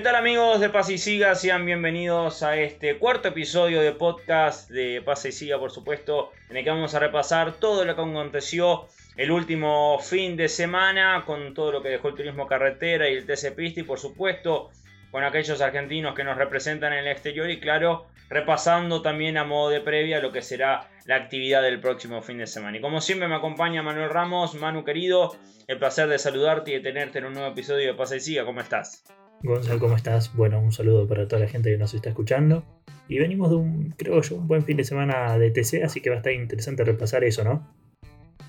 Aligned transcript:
¿Qué 0.00 0.04
tal 0.04 0.16
amigos 0.16 0.60
de 0.60 0.70
Paz 0.70 0.88
y 0.88 0.96
Siga? 0.96 1.34
Sean 1.34 1.66
bienvenidos 1.66 2.42
a 2.42 2.56
este 2.56 2.96
cuarto 2.96 3.28
episodio 3.28 3.82
de 3.82 3.92
podcast 3.92 4.70
de 4.70 5.02
Paz 5.02 5.26
y 5.26 5.32
Siga, 5.32 5.58
por 5.58 5.70
supuesto, 5.70 6.32
en 6.48 6.56
el 6.56 6.64
que 6.64 6.70
vamos 6.70 6.94
a 6.94 7.00
repasar 7.00 7.52
todo 7.60 7.84
lo 7.84 7.94
que 7.94 8.00
aconteció 8.00 8.86
el 9.18 9.30
último 9.30 9.98
fin 9.98 10.38
de 10.38 10.48
semana 10.48 11.24
con 11.26 11.52
todo 11.52 11.70
lo 11.70 11.82
que 11.82 11.90
dejó 11.90 12.08
el 12.08 12.14
turismo 12.14 12.46
carretera 12.46 13.10
y 13.10 13.16
el 13.16 13.26
TC 13.26 13.54
Pista 13.54 13.80
y 13.80 13.82
por 13.82 13.98
supuesto 13.98 14.70
con 15.10 15.22
aquellos 15.22 15.60
argentinos 15.60 16.14
que 16.14 16.24
nos 16.24 16.38
representan 16.38 16.94
en 16.94 17.00
el 17.00 17.08
exterior 17.08 17.50
y 17.50 17.60
claro, 17.60 18.06
repasando 18.30 19.02
también 19.02 19.36
a 19.36 19.44
modo 19.44 19.68
de 19.68 19.82
previa 19.82 20.22
lo 20.22 20.32
que 20.32 20.40
será 20.40 20.88
la 21.04 21.16
actividad 21.16 21.60
del 21.60 21.78
próximo 21.78 22.22
fin 22.22 22.38
de 22.38 22.46
semana. 22.46 22.78
Y 22.78 22.80
como 22.80 23.02
siempre 23.02 23.28
me 23.28 23.34
acompaña 23.34 23.82
Manuel 23.82 24.08
Ramos, 24.08 24.54
Manu 24.54 24.82
querido, 24.82 25.36
el 25.66 25.76
placer 25.76 26.08
de 26.08 26.18
saludarte 26.18 26.70
y 26.70 26.74
de 26.76 26.80
tenerte 26.80 27.18
en 27.18 27.26
un 27.26 27.34
nuevo 27.34 27.50
episodio 27.50 27.86
de 27.86 27.92
Paz 27.92 28.12
y 28.12 28.20
Siga, 28.20 28.46
¿cómo 28.46 28.62
estás? 28.62 29.04
Gonzalo, 29.42 29.80
¿cómo 29.80 29.96
estás? 29.96 30.34
Bueno, 30.36 30.60
un 30.60 30.70
saludo 30.70 31.08
para 31.08 31.26
toda 31.26 31.40
la 31.40 31.48
gente 31.48 31.70
que 31.70 31.78
nos 31.78 31.94
está 31.94 32.10
escuchando. 32.10 32.62
Y 33.08 33.18
venimos 33.18 33.48
de 33.48 33.56
un, 33.56 33.94
creo 33.96 34.20
yo, 34.20 34.36
un 34.36 34.46
buen 34.46 34.64
fin 34.64 34.76
de 34.76 34.84
semana 34.84 35.38
de 35.38 35.50
TC, 35.50 35.82
así 35.82 36.02
que 36.02 36.10
va 36.10 36.16
a 36.16 36.18
estar 36.18 36.32
interesante 36.32 36.84
repasar 36.84 37.24
eso, 37.24 37.42
¿no? 37.42 37.74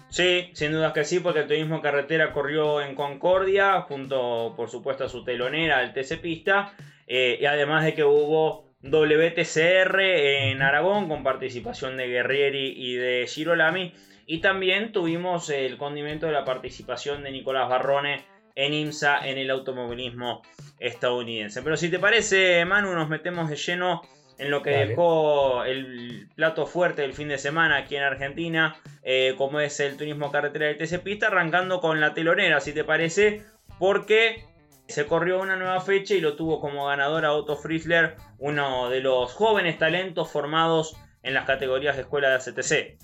Sí, 0.09 0.49
sin 0.53 0.73
dudas 0.73 0.91
que 0.91 1.05
sí, 1.05 1.21
porque 1.21 1.39
el 1.39 1.47
turismo 1.47 1.81
carretera 1.81 2.33
corrió 2.33 2.81
en 2.81 2.95
Concordia, 2.95 3.81
junto 3.81 4.53
por 4.57 4.69
supuesto 4.69 5.05
a 5.05 5.09
su 5.09 5.23
telonera, 5.23 5.81
el 5.81 5.93
TC 5.93 6.19
Pista, 6.19 6.73
eh, 7.07 7.37
y 7.39 7.45
además 7.45 7.85
de 7.85 7.93
que 7.93 8.03
hubo 8.03 8.65
WTCR 8.83 9.99
en 10.01 10.61
Aragón 10.61 11.07
con 11.07 11.23
participación 11.23 11.95
de 11.95 12.07
Guerrieri 12.07 12.73
y 12.75 12.95
de 12.95 13.25
Girolami, 13.27 13.93
y 14.25 14.39
también 14.39 14.91
tuvimos 14.91 15.49
el 15.49 15.77
condimento 15.77 16.25
de 16.25 16.33
la 16.33 16.43
participación 16.43 17.23
de 17.23 17.31
Nicolás 17.31 17.69
Barrone 17.69 18.25
en 18.55 18.73
IMSA 18.73 19.27
en 19.27 19.37
el 19.37 19.49
automovilismo 19.49 20.41
estadounidense. 20.79 21.61
Pero 21.61 21.77
si 21.77 21.89
te 21.89 21.99
parece, 21.99 22.65
Manu, 22.65 22.93
nos 22.93 23.09
metemos 23.09 23.49
de 23.49 23.55
lleno 23.55 24.01
en 24.37 24.49
lo 24.49 24.63
que 24.63 24.71
dejó 24.71 25.63
el 25.65 26.27
plato 26.35 26.65
fuerte 26.65 27.03
del 27.03 27.13
fin 27.13 27.27
de 27.27 27.37
semana 27.37 27.77
aquí 27.77 27.95
en 27.95 28.01
Argentina, 28.01 28.75
eh, 29.03 29.35
como 29.37 29.59
es 29.59 29.79
el 29.79 29.97
turismo 29.97 30.31
carretera 30.31 30.65
del 30.65 30.77
TC 30.77 30.99
Pista, 31.03 31.27
arrancando 31.27 31.79
con 31.79 32.01
la 32.01 32.15
telonera, 32.15 32.59
si 32.59 32.73
te 32.73 32.83
parece, 32.83 33.43
porque 33.77 34.43
se 34.87 35.05
corrió 35.05 35.39
una 35.39 35.57
nueva 35.57 35.79
fecha 35.79 36.15
y 36.15 36.21
lo 36.21 36.35
tuvo 36.35 36.59
como 36.59 36.87
ganador 36.87 37.23
a 37.23 37.33
Otto 37.33 37.55
Frizzler, 37.55 38.15
uno 38.39 38.89
de 38.89 39.01
los 39.01 39.31
jóvenes 39.31 39.77
talentos 39.77 40.31
formados 40.31 40.97
en 41.21 41.35
las 41.35 41.45
categorías 41.45 41.95
de 41.95 42.01
escuela 42.01 42.29
de 42.29 42.35
ACTC. 42.35 42.97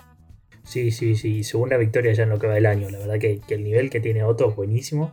Sí, 0.64 0.90
sí, 0.92 1.16
sí, 1.16 1.44
segunda 1.44 1.78
victoria 1.78 2.14
ya 2.14 2.24
en 2.24 2.30
lo 2.30 2.40
que 2.40 2.48
va 2.48 2.56
del 2.56 2.66
año. 2.66 2.90
La 2.90 2.98
verdad 2.98 3.20
que, 3.20 3.40
que 3.48 3.54
el 3.54 3.64
nivel 3.64 3.92
que 3.92 4.00
tiene 4.00 4.24
Otto 4.24 4.50
es 4.50 4.56
buenísimo 4.56 5.12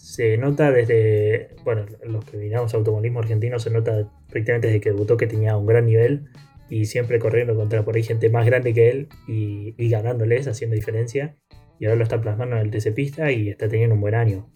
se 0.00 0.38
nota 0.38 0.70
desde, 0.70 1.50
bueno, 1.62 1.84
los 2.04 2.24
que 2.24 2.38
vinamos 2.38 2.72
automovilismo 2.72 3.20
argentino, 3.20 3.58
se 3.58 3.70
nota 3.70 4.10
prácticamente 4.30 4.68
desde 4.68 4.80
que 4.80 4.90
debutó 4.92 5.18
que 5.18 5.26
tenía 5.26 5.58
un 5.58 5.66
gran 5.66 5.84
nivel 5.84 6.24
y 6.70 6.86
siempre 6.86 7.18
corriendo 7.18 7.54
contra 7.54 7.84
por 7.84 7.96
ahí 7.96 8.02
gente 8.02 8.30
más 8.30 8.46
grande 8.46 8.72
que 8.72 8.88
él 8.88 9.08
y, 9.28 9.74
ganándoles, 9.90 10.48
haciendo 10.48 10.74
diferencia. 10.74 11.36
Y 11.78 11.84
ahora 11.84 11.96
lo 11.96 12.04
está 12.04 12.18
plasmando 12.18 12.56
en 12.56 12.62
el 12.62 12.70
TC 12.70 12.94
Pista 12.94 13.30
y 13.30 13.50
está 13.50 13.68
teniendo 13.68 13.94
un 13.94 14.00
buen 14.00 14.14
año. 14.14 14.48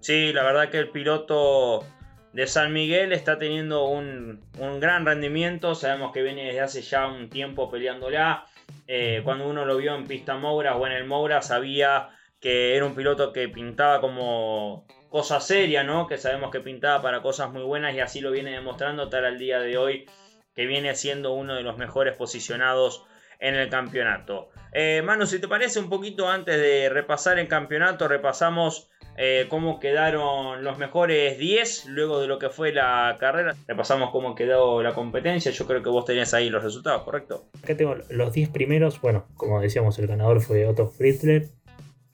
Sí, 0.00 0.32
la 0.32 0.42
verdad 0.42 0.70
que 0.70 0.78
el 0.78 0.88
piloto 0.88 1.84
de 2.32 2.46
San 2.46 2.72
Miguel 2.72 3.12
está 3.12 3.36
teniendo 3.36 3.88
un, 3.88 4.40
gran 4.80 5.04
rendimiento. 5.04 5.74
Sabemos 5.74 6.12
que 6.12 6.22
viene 6.22 6.46
desde 6.46 6.60
hace 6.60 6.80
ya 6.80 7.06
un 7.08 7.28
tiempo 7.28 7.70
peleándola. 7.70 8.46
Eh, 8.86 9.20
cuando 9.22 9.46
uno 9.46 9.66
lo 9.66 9.76
vio 9.76 9.94
en 9.94 10.06
pista 10.06 10.38
Moura 10.38 10.76
o 10.76 10.86
en 10.86 10.92
el 10.94 11.04
Moura, 11.04 11.42
sabía 11.42 12.08
que 12.40 12.76
era 12.76 12.86
un 12.86 12.94
piloto 12.94 13.32
que 13.32 13.48
pintaba 13.48 14.00
como 14.00 14.86
cosa 15.08 15.40
seria, 15.40 15.84
¿no? 15.84 16.06
Que 16.06 16.16
sabemos 16.16 16.50
que 16.50 16.60
pintaba 16.60 17.02
para 17.02 17.22
cosas 17.22 17.50
muy 17.50 17.62
buenas 17.62 17.94
y 17.94 18.00
así 18.00 18.20
lo 18.20 18.30
viene 18.30 18.52
demostrando 18.52 19.08
tal 19.08 19.24
al 19.24 19.38
día 19.38 19.60
de 19.60 19.76
hoy, 19.76 20.06
que 20.54 20.66
viene 20.66 20.94
siendo 20.94 21.32
uno 21.34 21.54
de 21.54 21.62
los 21.62 21.76
mejores 21.76 22.16
posicionados 22.16 23.04
en 23.40 23.54
el 23.54 23.68
campeonato. 23.68 24.50
Eh, 24.72 25.02
Manu, 25.04 25.26
si 25.26 25.40
te 25.40 25.48
parece 25.48 25.80
un 25.80 25.88
poquito 25.88 26.28
antes 26.28 26.56
de 26.56 26.88
repasar 26.88 27.38
el 27.38 27.48
campeonato, 27.48 28.06
repasamos 28.06 28.88
eh, 29.16 29.46
cómo 29.48 29.80
quedaron 29.80 30.62
los 30.62 30.78
mejores 30.78 31.38
10 31.38 31.86
luego 31.86 32.20
de 32.20 32.28
lo 32.28 32.38
que 32.38 32.50
fue 32.50 32.72
la 32.72 33.16
carrera. 33.18 33.56
Repasamos 33.66 34.10
cómo 34.10 34.34
quedó 34.34 34.82
la 34.82 34.94
competencia. 34.94 35.50
Yo 35.50 35.66
creo 35.66 35.82
que 35.82 35.88
vos 35.88 36.04
tenías 36.04 36.32
ahí 36.34 36.48
los 36.50 36.62
resultados, 36.62 37.02
¿correcto? 37.02 37.46
Acá 37.62 37.76
tengo 37.76 37.96
los 38.08 38.32
10 38.32 38.50
primeros. 38.50 39.00
Bueno, 39.00 39.26
como 39.36 39.60
decíamos, 39.60 39.98
el 39.98 40.06
ganador 40.06 40.40
fue 40.40 40.66
Otto 40.66 40.88
Fritzler 40.88 41.48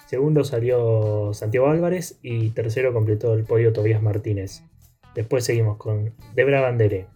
Segundo 0.06 0.44
salió 0.44 1.32
Santiago 1.34 1.68
Álvarez 1.68 2.18
y 2.22 2.50
tercero 2.50 2.92
completó 2.92 3.34
el 3.34 3.44
podio 3.44 3.72
Tobías 3.72 4.02
Martínez. 4.02 4.62
Después 5.16 5.44
seguimos 5.44 5.78
con 5.78 6.14
Debra 6.34 6.60
Bandere, 6.60 7.08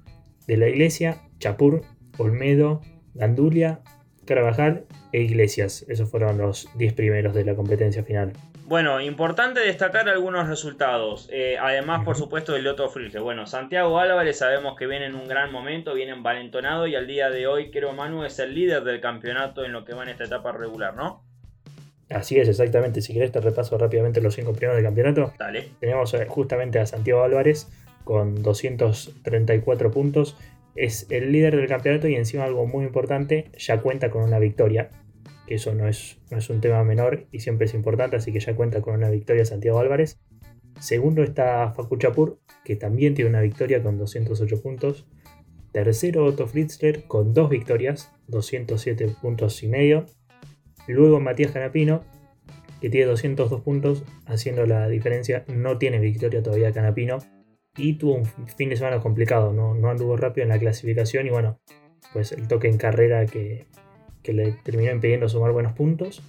De 0.48 0.56
la 0.56 0.68
Iglesia, 0.68 1.22
Chapur, 1.38 1.82
Olmedo, 2.18 2.80
Gandulia, 3.14 3.80
Carvajal 4.26 4.86
e 5.12 5.20
Iglesias. 5.20 5.84
Esos 5.88 6.10
fueron 6.10 6.38
los 6.38 6.68
10 6.78 6.94
primeros 6.94 7.34
de 7.34 7.44
la 7.44 7.54
competencia 7.54 8.02
final. 8.02 8.32
Bueno, 8.64 9.00
importante 9.00 9.60
destacar 9.60 10.08
algunos 10.08 10.48
resultados. 10.48 11.28
Eh, 11.32 11.58
además, 11.60 12.04
por 12.04 12.16
supuesto, 12.16 12.52
del 12.52 12.64
Loto 12.64 12.88
Frilge. 12.88 13.18
Bueno, 13.18 13.46
Santiago 13.46 13.98
Álvarez 13.98 14.38
sabemos 14.38 14.76
que 14.76 14.86
viene 14.86 15.06
en 15.06 15.14
un 15.14 15.28
gran 15.28 15.52
momento, 15.52 15.94
viene 15.94 16.12
envalentonado 16.12 16.86
y 16.86 16.94
al 16.94 17.06
día 17.06 17.30
de 17.30 17.46
hoy 17.46 17.70
creo 17.70 17.92
Manu 17.92 18.24
es 18.24 18.38
el 18.38 18.54
líder 18.54 18.82
del 18.84 19.00
campeonato 19.00 19.64
en 19.64 19.72
lo 19.72 19.84
que 19.84 19.94
va 19.94 20.04
en 20.04 20.10
esta 20.10 20.24
etapa 20.24 20.52
regular, 20.52 20.94
¿no? 20.94 21.24
Así 22.10 22.38
es, 22.38 22.48
exactamente. 22.48 23.00
Si 23.00 23.12
querés 23.14 23.30
te 23.30 23.40
repaso 23.40 23.78
rápidamente 23.78 24.20
los 24.20 24.34
cinco 24.34 24.52
primeros 24.52 24.76
del 24.76 24.84
campeonato. 24.84 25.32
Dale. 25.38 25.68
Tenemos 25.78 26.12
eh, 26.14 26.26
justamente 26.28 26.80
a 26.80 26.86
Santiago 26.86 27.22
Álvarez 27.22 27.68
con 28.04 28.42
234 28.42 29.90
puntos. 29.92 30.36
Es 30.74 31.06
el 31.10 31.30
líder 31.32 31.56
del 31.56 31.68
campeonato 31.68 32.08
y 32.08 32.16
encima 32.16 32.44
algo 32.44 32.66
muy 32.66 32.84
importante, 32.84 33.50
ya 33.56 33.80
cuenta 33.80 34.10
con 34.10 34.22
una 34.22 34.38
victoria. 34.38 34.90
Que 35.46 35.54
eso 35.54 35.74
no 35.74 35.88
es, 35.88 36.18
no 36.30 36.38
es 36.38 36.50
un 36.50 36.60
tema 36.60 36.82
menor 36.84 37.26
y 37.30 37.40
siempre 37.40 37.66
es 37.66 37.74
importante, 37.74 38.16
así 38.16 38.32
que 38.32 38.40
ya 38.40 38.54
cuenta 38.54 38.80
con 38.80 38.94
una 38.94 39.10
victoria 39.10 39.44
Santiago 39.44 39.78
Álvarez. 39.78 40.18
Segundo 40.80 41.22
está 41.22 41.72
Facu 41.72 41.96
Chapur, 41.96 42.40
que 42.64 42.74
también 42.74 43.14
tiene 43.14 43.30
una 43.30 43.40
victoria 43.40 43.82
con 43.82 43.98
208 43.98 44.62
puntos. 44.62 45.06
Tercero 45.72 46.24
Otto 46.24 46.48
Fritzler 46.48 47.04
con 47.04 47.34
dos 47.34 47.50
victorias, 47.50 48.12
207 48.28 49.14
puntos 49.20 49.62
y 49.62 49.68
medio. 49.68 50.06
Luego 50.90 51.20
Matías 51.20 51.52
Canapino, 51.52 52.04
que 52.80 52.90
tiene 52.90 53.06
202 53.06 53.60
puntos, 53.60 54.04
haciendo 54.26 54.66
la 54.66 54.88
diferencia. 54.88 55.44
No 55.48 55.78
tiene 55.78 55.98
victoria 55.98 56.42
todavía 56.42 56.72
Canapino. 56.72 57.18
Y 57.76 57.94
tuvo 57.94 58.14
un 58.14 58.26
fin 58.26 58.68
de 58.68 58.76
semana 58.76 59.00
complicado, 59.00 59.52
no, 59.52 59.74
no 59.74 59.90
anduvo 59.90 60.16
rápido 60.16 60.42
en 60.42 60.48
la 60.48 60.58
clasificación. 60.58 61.26
Y 61.26 61.30
bueno, 61.30 61.60
pues 62.12 62.32
el 62.32 62.48
toque 62.48 62.68
en 62.68 62.78
carrera 62.78 63.26
que, 63.26 63.66
le 64.24 64.52
terminó 64.64 64.90
impidiendo 64.92 65.28
sumar 65.28 65.52
buenos 65.52 65.72
puntos. 65.72 66.22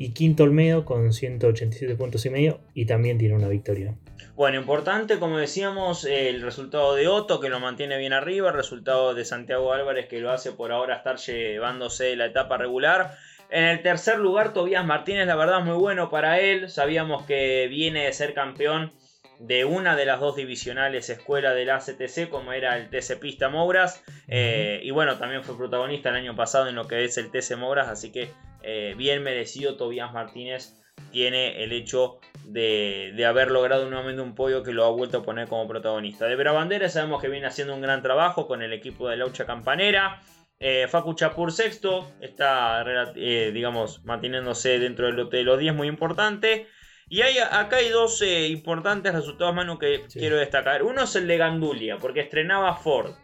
Y 0.00 0.12
quinto 0.12 0.44
Olmedo 0.44 0.84
con 0.84 1.12
187 1.12 1.96
puntos 1.96 2.24
y 2.24 2.30
medio 2.30 2.60
y 2.72 2.86
también 2.86 3.18
tiene 3.18 3.34
una 3.34 3.48
victoria. 3.48 3.96
Bueno, 4.36 4.60
importante, 4.60 5.18
como 5.18 5.38
decíamos, 5.38 6.04
el 6.04 6.40
resultado 6.42 6.94
de 6.94 7.08
Otto 7.08 7.40
que 7.40 7.48
lo 7.48 7.58
mantiene 7.58 7.98
bien 7.98 8.12
arriba, 8.12 8.50
el 8.50 8.54
resultado 8.54 9.14
de 9.14 9.24
Santiago 9.24 9.72
Álvarez 9.72 10.06
que 10.06 10.20
lo 10.20 10.30
hace 10.30 10.52
por 10.52 10.70
ahora 10.70 10.94
estar 10.94 11.16
llevándose 11.16 12.14
la 12.14 12.26
etapa 12.26 12.56
regular 12.56 13.16
en 13.50 13.64
el 13.64 13.82
tercer 13.82 14.18
lugar, 14.18 14.52
Tobías 14.52 14.84
Martínez, 14.84 15.26
la 15.26 15.36
verdad, 15.36 15.60
muy 15.60 15.76
bueno 15.76 16.10
para 16.10 16.40
él. 16.40 16.68
Sabíamos 16.68 17.24
que 17.24 17.66
viene 17.68 18.04
de 18.04 18.12
ser 18.12 18.34
campeón 18.34 18.92
de 19.38 19.64
una 19.64 19.96
de 19.96 20.04
las 20.04 20.20
dos 20.20 20.36
divisionales 20.36 21.08
escuelas 21.10 21.54
del 21.54 21.70
ACTC, 21.70 22.28
como 22.28 22.52
era 22.52 22.76
el 22.76 22.90
TC 22.90 23.18
Pista 23.20 23.48
Mouras. 23.48 24.02
Eh, 24.26 24.80
y 24.82 24.90
bueno, 24.90 25.16
también 25.16 25.44
fue 25.44 25.56
protagonista 25.56 26.10
el 26.10 26.16
año 26.16 26.36
pasado 26.36 26.68
en 26.68 26.74
lo 26.74 26.86
que 26.86 27.04
es 27.04 27.16
el 27.18 27.30
TC 27.30 27.56
Mouras, 27.56 27.88
así 27.88 28.12
que 28.12 28.30
eh, 28.62 28.94
bien 28.96 29.22
merecido 29.22 29.76
Tobías 29.76 30.12
Martínez 30.12 30.74
tiene 31.12 31.62
el 31.62 31.72
hecho 31.72 32.18
de, 32.44 33.24
haber 33.26 33.50
logrado 33.50 33.88
nuevamente 33.88 34.22
un 34.22 34.34
podio 34.34 34.62
que 34.62 34.72
lo 34.72 34.84
ha 34.84 34.90
vuelto 34.90 35.18
a 35.18 35.22
poner 35.22 35.48
como 35.48 35.68
protagonista. 35.68 36.26
De 36.26 36.36
Brabandera 36.36 36.88
sabemos 36.88 37.22
que 37.22 37.28
viene 37.28 37.46
haciendo 37.46 37.74
un 37.74 37.80
gran 37.80 38.02
trabajo 38.02 38.46
con 38.46 38.62
el 38.62 38.72
equipo 38.72 39.08
de 39.08 39.16
Laucha 39.16 39.46
Campanera. 39.46 40.20
Eh, 40.60 40.88
Facu 40.88 41.14
Chapur 41.14 41.52
sexto, 41.52 42.12
está, 42.20 42.84
eh, 43.14 43.52
digamos, 43.52 44.04
manteniéndose 44.04 44.80
dentro 44.80 45.06
del 45.06 45.16
lote 45.16 45.36
de 45.36 45.44
los 45.44 45.58
10, 45.58 45.74
muy 45.74 45.86
importante. 45.86 46.66
Y 47.08 47.22
hay, 47.22 47.38
acá 47.38 47.76
hay 47.76 47.88
dos 47.90 48.20
eh, 48.22 48.48
importantes 48.48 49.14
resultados, 49.14 49.54
Manu, 49.54 49.78
que 49.78 50.04
quiero 50.12 50.36
destacar. 50.36 50.82
Uno 50.82 51.04
es 51.04 51.14
el 51.16 51.26
de 51.26 51.38
Gandulia, 51.38 51.96
porque 51.98 52.20
estrenaba 52.20 52.74
Ford. 52.74 53.14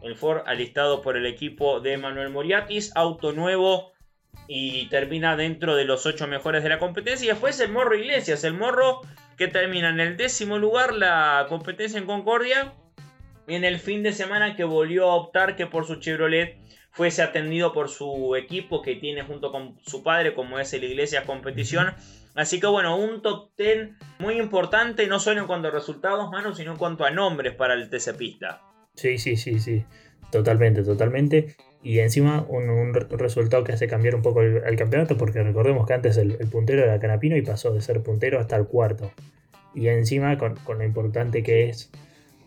El 0.00 0.16
Ford 0.16 0.42
alistado 0.46 1.02
por 1.02 1.16
el 1.16 1.26
equipo 1.26 1.80
de 1.80 1.98
Manuel 1.98 2.30
Moriatis, 2.30 2.90
auto 2.96 3.32
nuevo 3.32 3.92
y 4.48 4.88
termina 4.88 5.36
dentro 5.36 5.76
de 5.76 5.84
los 5.84 6.06
8 6.06 6.26
mejores 6.26 6.62
de 6.62 6.70
la 6.70 6.78
competencia. 6.78 7.26
Y 7.26 7.28
después 7.28 7.60
el 7.60 7.70
Morro 7.70 7.94
Iglesias, 7.94 8.42
el 8.44 8.54
Morro 8.54 9.02
que 9.36 9.46
termina 9.46 9.90
en 9.90 10.00
el 10.00 10.16
décimo 10.16 10.58
lugar 10.58 10.94
la 10.94 11.46
competencia 11.48 11.98
en 11.98 12.06
Concordia. 12.06 12.72
En 13.46 13.64
el 13.64 13.78
fin 13.78 14.02
de 14.02 14.12
semana 14.12 14.56
que 14.56 14.64
volvió 14.64 15.10
a 15.10 15.16
optar 15.16 15.56
que 15.56 15.66
por 15.66 15.86
su 15.86 15.96
Chevrolet 15.96 16.61
fuese 16.92 17.22
atendido 17.22 17.72
por 17.72 17.88
su 17.88 18.36
equipo 18.36 18.82
que 18.82 18.94
tiene 18.96 19.22
junto 19.22 19.50
con 19.50 19.78
su 19.84 20.02
padre, 20.02 20.34
como 20.34 20.58
es 20.58 20.72
el 20.72 20.84
Iglesias 20.84 21.24
Competición, 21.24 21.94
Así 22.34 22.60
que 22.60 22.66
bueno, 22.66 22.96
un 22.96 23.20
top 23.20 23.50
10 23.58 23.90
muy 24.18 24.38
importante, 24.38 25.06
no 25.06 25.18
solo 25.20 25.40
en 25.42 25.46
cuanto 25.46 25.68
a 25.68 25.70
resultados, 25.70 26.30
mano, 26.30 26.54
sino 26.54 26.72
en 26.72 26.78
cuanto 26.78 27.04
a 27.04 27.10
nombres 27.10 27.54
para 27.54 27.74
el 27.74 27.90
TC 27.90 28.16
Pista. 28.16 28.62
Sí, 28.94 29.18
sí, 29.18 29.36
sí, 29.36 29.58
sí. 29.60 29.84
Totalmente, 30.30 30.82
totalmente. 30.82 31.56
Y 31.82 31.98
encima 31.98 32.46
un, 32.48 32.94
resultado 32.94 33.64
que 33.64 33.72
hace 33.72 33.86
cambiar 33.86 34.14
un 34.14 34.22
poco 34.22 34.40
el, 34.40 34.76
campeonato, 34.76 35.18
porque 35.18 35.42
recordemos 35.42 35.86
que 35.86 35.92
antes 35.92 36.16
el, 36.16 36.38
puntero 36.50 36.84
era 36.84 36.98
Canapino 36.98 37.36
y 37.36 37.42
pasó 37.42 37.72
de 37.72 37.82
ser 37.82 38.02
puntero 38.02 38.40
hasta 38.40 38.56
el 38.56 38.66
cuarto. 38.66 39.12
Y 39.74 39.88
encima 39.88 40.38
con, 40.38 40.56
lo 40.66 40.84
importante 40.84 41.42
que 41.42 41.68
es, 41.68 41.90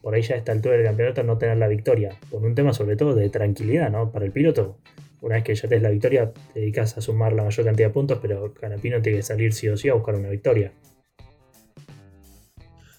por 0.06 0.14
ahí 0.14 0.22
ya 0.22 0.36
a 0.36 0.38
esta 0.38 0.52
altura 0.52 0.76
del 0.76 0.86
campeonato, 0.86 1.24
no 1.24 1.40
tener 1.40 1.58
la 1.58 1.68
victoria. 1.68 2.16
Por 2.30 2.44
un 2.44 2.54
tema 2.54 2.74
sobre 2.74 2.96
todo 2.96 3.16
de 3.16 3.28
tranquilidad, 3.32 3.90
¿no? 3.90 4.12
Para 4.12 4.26
el 4.26 4.32
piloto. 4.32 4.78
Una 5.20 5.34
vez 5.34 5.44
que 5.44 5.56
ya 5.56 5.68
tenés 5.68 5.82
la 5.82 5.90
victoria, 5.90 6.32
te 6.54 6.60
dedicas 6.60 6.96
a 6.96 7.02
sumar 7.02 7.34
la 7.34 7.42
mayor 7.42 7.66
cantidad 7.66 7.88
de 7.88 7.94
puntos, 7.96 8.20
pero 8.22 8.54
Canapino 8.54 9.02
tiene 9.02 9.18
que 9.18 9.24
salir 9.24 9.52
sí 9.52 9.68
o 9.68 9.76
sí 9.76 9.90
a 9.90 9.96
buscar 9.96 10.14
una 10.14 10.30
victoria. 10.30 10.74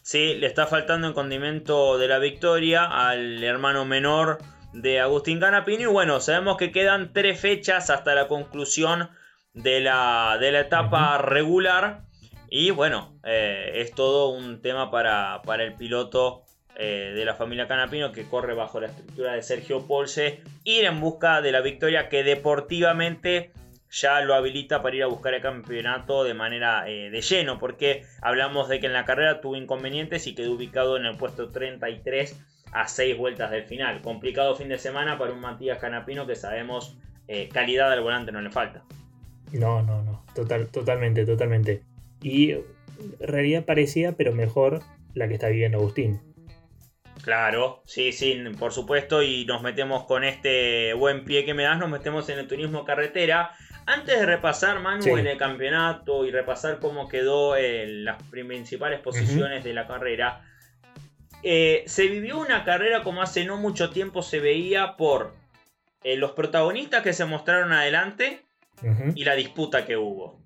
Sí, 0.02 0.34
le 0.34 0.48
está 0.48 0.66
faltando 0.66 1.06
el 1.06 1.14
condimento 1.14 1.96
de 1.96 2.08
la 2.08 2.18
victoria 2.18 2.86
al 2.86 3.40
hermano 3.44 3.84
menor 3.84 4.38
de 4.72 4.98
Agustín 4.98 5.38
Canapino. 5.38 5.82
Y 5.82 5.86
bueno, 5.86 6.18
sabemos 6.18 6.56
que 6.56 6.72
quedan 6.72 7.12
tres 7.12 7.38
fechas 7.38 7.88
hasta 7.88 8.16
la 8.16 8.26
conclusión 8.26 9.10
de 9.54 9.78
la, 9.78 10.38
de 10.40 10.50
la 10.50 10.58
etapa 10.58 11.18
regular. 11.18 12.02
Y 12.50 12.72
bueno, 12.72 13.20
eh, 13.22 13.74
es 13.74 13.92
todo 13.92 14.30
un 14.30 14.60
tema 14.60 14.90
para, 14.90 15.40
para 15.44 15.62
el 15.62 15.74
piloto 15.74 16.45
eh, 16.78 17.12
de 17.14 17.24
la 17.24 17.34
familia 17.34 17.66
Canapino 17.66 18.12
que 18.12 18.24
corre 18.24 18.54
bajo 18.54 18.80
la 18.80 18.88
estructura 18.88 19.32
de 19.32 19.42
Sergio 19.42 19.86
Polse. 19.86 20.42
Ir 20.64 20.84
en 20.84 21.00
busca 21.00 21.40
de 21.40 21.52
la 21.52 21.60
victoria 21.60 22.08
que 22.08 22.22
deportivamente 22.22 23.50
ya 23.90 24.20
lo 24.20 24.34
habilita 24.34 24.82
para 24.82 24.96
ir 24.96 25.02
a 25.02 25.06
buscar 25.06 25.32
el 25.34 25.40
campeonato 25.40 26.24
de 26.24 26.34
manera 26.34 26.88
eh, 26.88 27.10
de 27.10 27.20
lleno. 27.22 27.58
Porque 27.58 28.04
hablamos 28.20 28.68
de 28.68 28.80
que 28.80 28.86
en 28.86 28.92
la 28.92 29.04
carrera 29.04 29.40
tuvo 29.40 29.56
inconvenientes 29.56 30.26
y 30.26 30.34
quedó 30.34 30.52
ubicado 30.52 30.96
en 30.96 31.06
el 31.06 31.16
puesto 31.16 31.50
33 31.50 32.38
a 32.72 32.88
6 32.88 33.16
vueltas 33.16 33.50
del 33.50 33.64
final. 33.64 34.02
Complicado 34.02 34.54
fin 34.54 34.68
de 34.68 34.78
semana 34.78 35.18
para 35.18 35.32
un 35.32 35.40
Matías 35.40 35.78
Canapino 35.78 36.26
que 36.26 36.36
sabemos 36.36 36.98
eh, 37.28 37.48
calidad 37.48 37.90
al 37.90 38.02
volante 38.02 38.32
no 38.32 38.40
le 38.40 38.50
falta. 38.50 38.84
No, 39.52 39.82
no, 39.82 40.02
no. 40.02 40.24
Total, 40.34 40.66
totalmente, 40.68 41.24
totalmente. 41.24 41.82
Y 42.22 42.54
realidad 43.20 43.64
parecida, 43.64 44.12
pero 44.12 44.32
mejor 44.32 44.82
la 45.14 45.28
que 45.28 45.34
está 45.34 45.48
viviendo 45.48 45.78
Agustín. 45.78 46.20
Claro, 47.26 47.82
sí, 47.84 48.12
sí, 48.12 48.40
por 48.56 48.72
supuesto. 48.72 49.20
Y 49.20 49.46
nos 49.46 49.60
metemos 49.60 50.04
con 50.04 50.22
este 50.22 50.94
buen 50.94 51.24
pie 51.24 51.44
que 51.44 51.54
me 51.54 51.64
das, 51.64 51.76
nos 51.76 51.90
metemos 51.90 52.28
en 52.28 52.38
el 52.38 52.46
turismo 52.46 52.84
carretera. 52.84 53.50
Antes 53.84 54.20
de 54.20 54.26
repasar, 54.26 54.78
Manu, 54.78 55.16
en 55.16 55.26
el 55.26 55.36
campeonato 55.36 56.24
y 56.24 56.30
repasar 56.30 56.78
cómo 56.78 57.08
quedó 57.08 57.56
en 57.56 58.04
las 58.04 58.22
principales 58.30 59.00
posiciones 59.00 59.64
de 59.64 59.74
la 59.74 59.88
carrera, 59.88 60.44
eh, 61.42 61.82
se 61.88 62.06
vivió 62.06 62.38
una 62.38 62.62
carrera 62.62 63.02
como 63.02 63.22
hace 63.22 63.44
no 63.44 63.56
mucho 63.56 63.90
tiempo 63.90 64.22
se 64.22 64.38
veía 64.38 64.96
por 64.96 65.34
eh, 66.04 66.16
los 66.16 66.30
protagonistas 66.30 67.02
que 67.02 67.12
se 67.12 67.24
mostraron 67.24 67.72
adelante 67.72 68.44
y 69.16 69.24
la 69.24 69.34
disputa 69.34 69.84
que 69.84 69.96
hubo. 69.96 70.38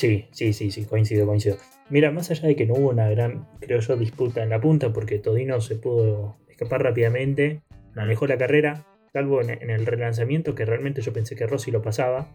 Sí, 0.00 0.28
sí, 0.30 0.54
sí, 0.54 0.70
sí, 0.70 0.86
coincido, 0.86 1.26
coincido. 1.26 1.58
Mira, 1.90 2.10
más 2.10 2.30
allá 2.30 2.48
de 2.48 2.56
que 2.56 2.64
no 2.64 2.72
hubo 2.72 2.88
una 2.88 3.10
gran, 3.10 3.46
creo 3.60 3.80
yo, 3.80 3.98
disputa 3.98 4.42
en 4.42 4.48
la 4.48 4.58
punta, 4.58 4.94
porque 4.94 5.18
Todino 5.18 5.60
se 5.60 5.76
pudo 5.76 6.38
escapar 6.48 6.82
rápidamente, 6.82 7.60
manejó 7.94 8.26
la 8.26 8.38
carrera, 8.38 8.86
salvo 9.12 9.42
en, 9.42 9.68
el 9.68 9.84
relanzamiento, 9.84 10.54
que 10.54 10.64
realmente 10.64 11.02
yo 11.02 11.12
pensé 11.12 11.36
que 11.36 11.46
Rossi 11.46 11.70
lo 11.70 11.82
pasaba, 11.82 12.34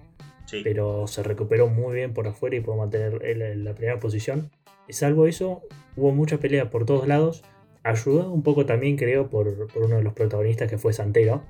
pero 0.64 1.08
se 1.08 1.24
recuperó 1.24 1.68
muy 1.68 1.96
bien 1.96 2.14
por 2.14 2.28
afuera 2.28 2.56
y 2.56 2.60
pudo 2.60 2.76
mantener 2.76 3.20
la 3.58 3.74
primera 3.74 4.00
posición. 4.00 4.52
Salvo 4.90 5.26
eso, 5.26 5.64
hubo 5.96 6.12
mucha 6.12 6.38
pelea 6.38 6.70
por 6.70 6.86
todos 6.86 7.08
lados 7.08 7.44
Ayudó 7.86 8.32
un 8.32 8.42
poco 8.42 8.66
también, 8.66 8.98
creo, 8.98 9.30
por, 9.30 9.48
uno 9.76 9.98
de 9.98 10.02
los 10.02 10.14
protagonistas 10.14 10.68
que 10.68 10.80
fue 10.80 10.92
Santero, 10.92 11.44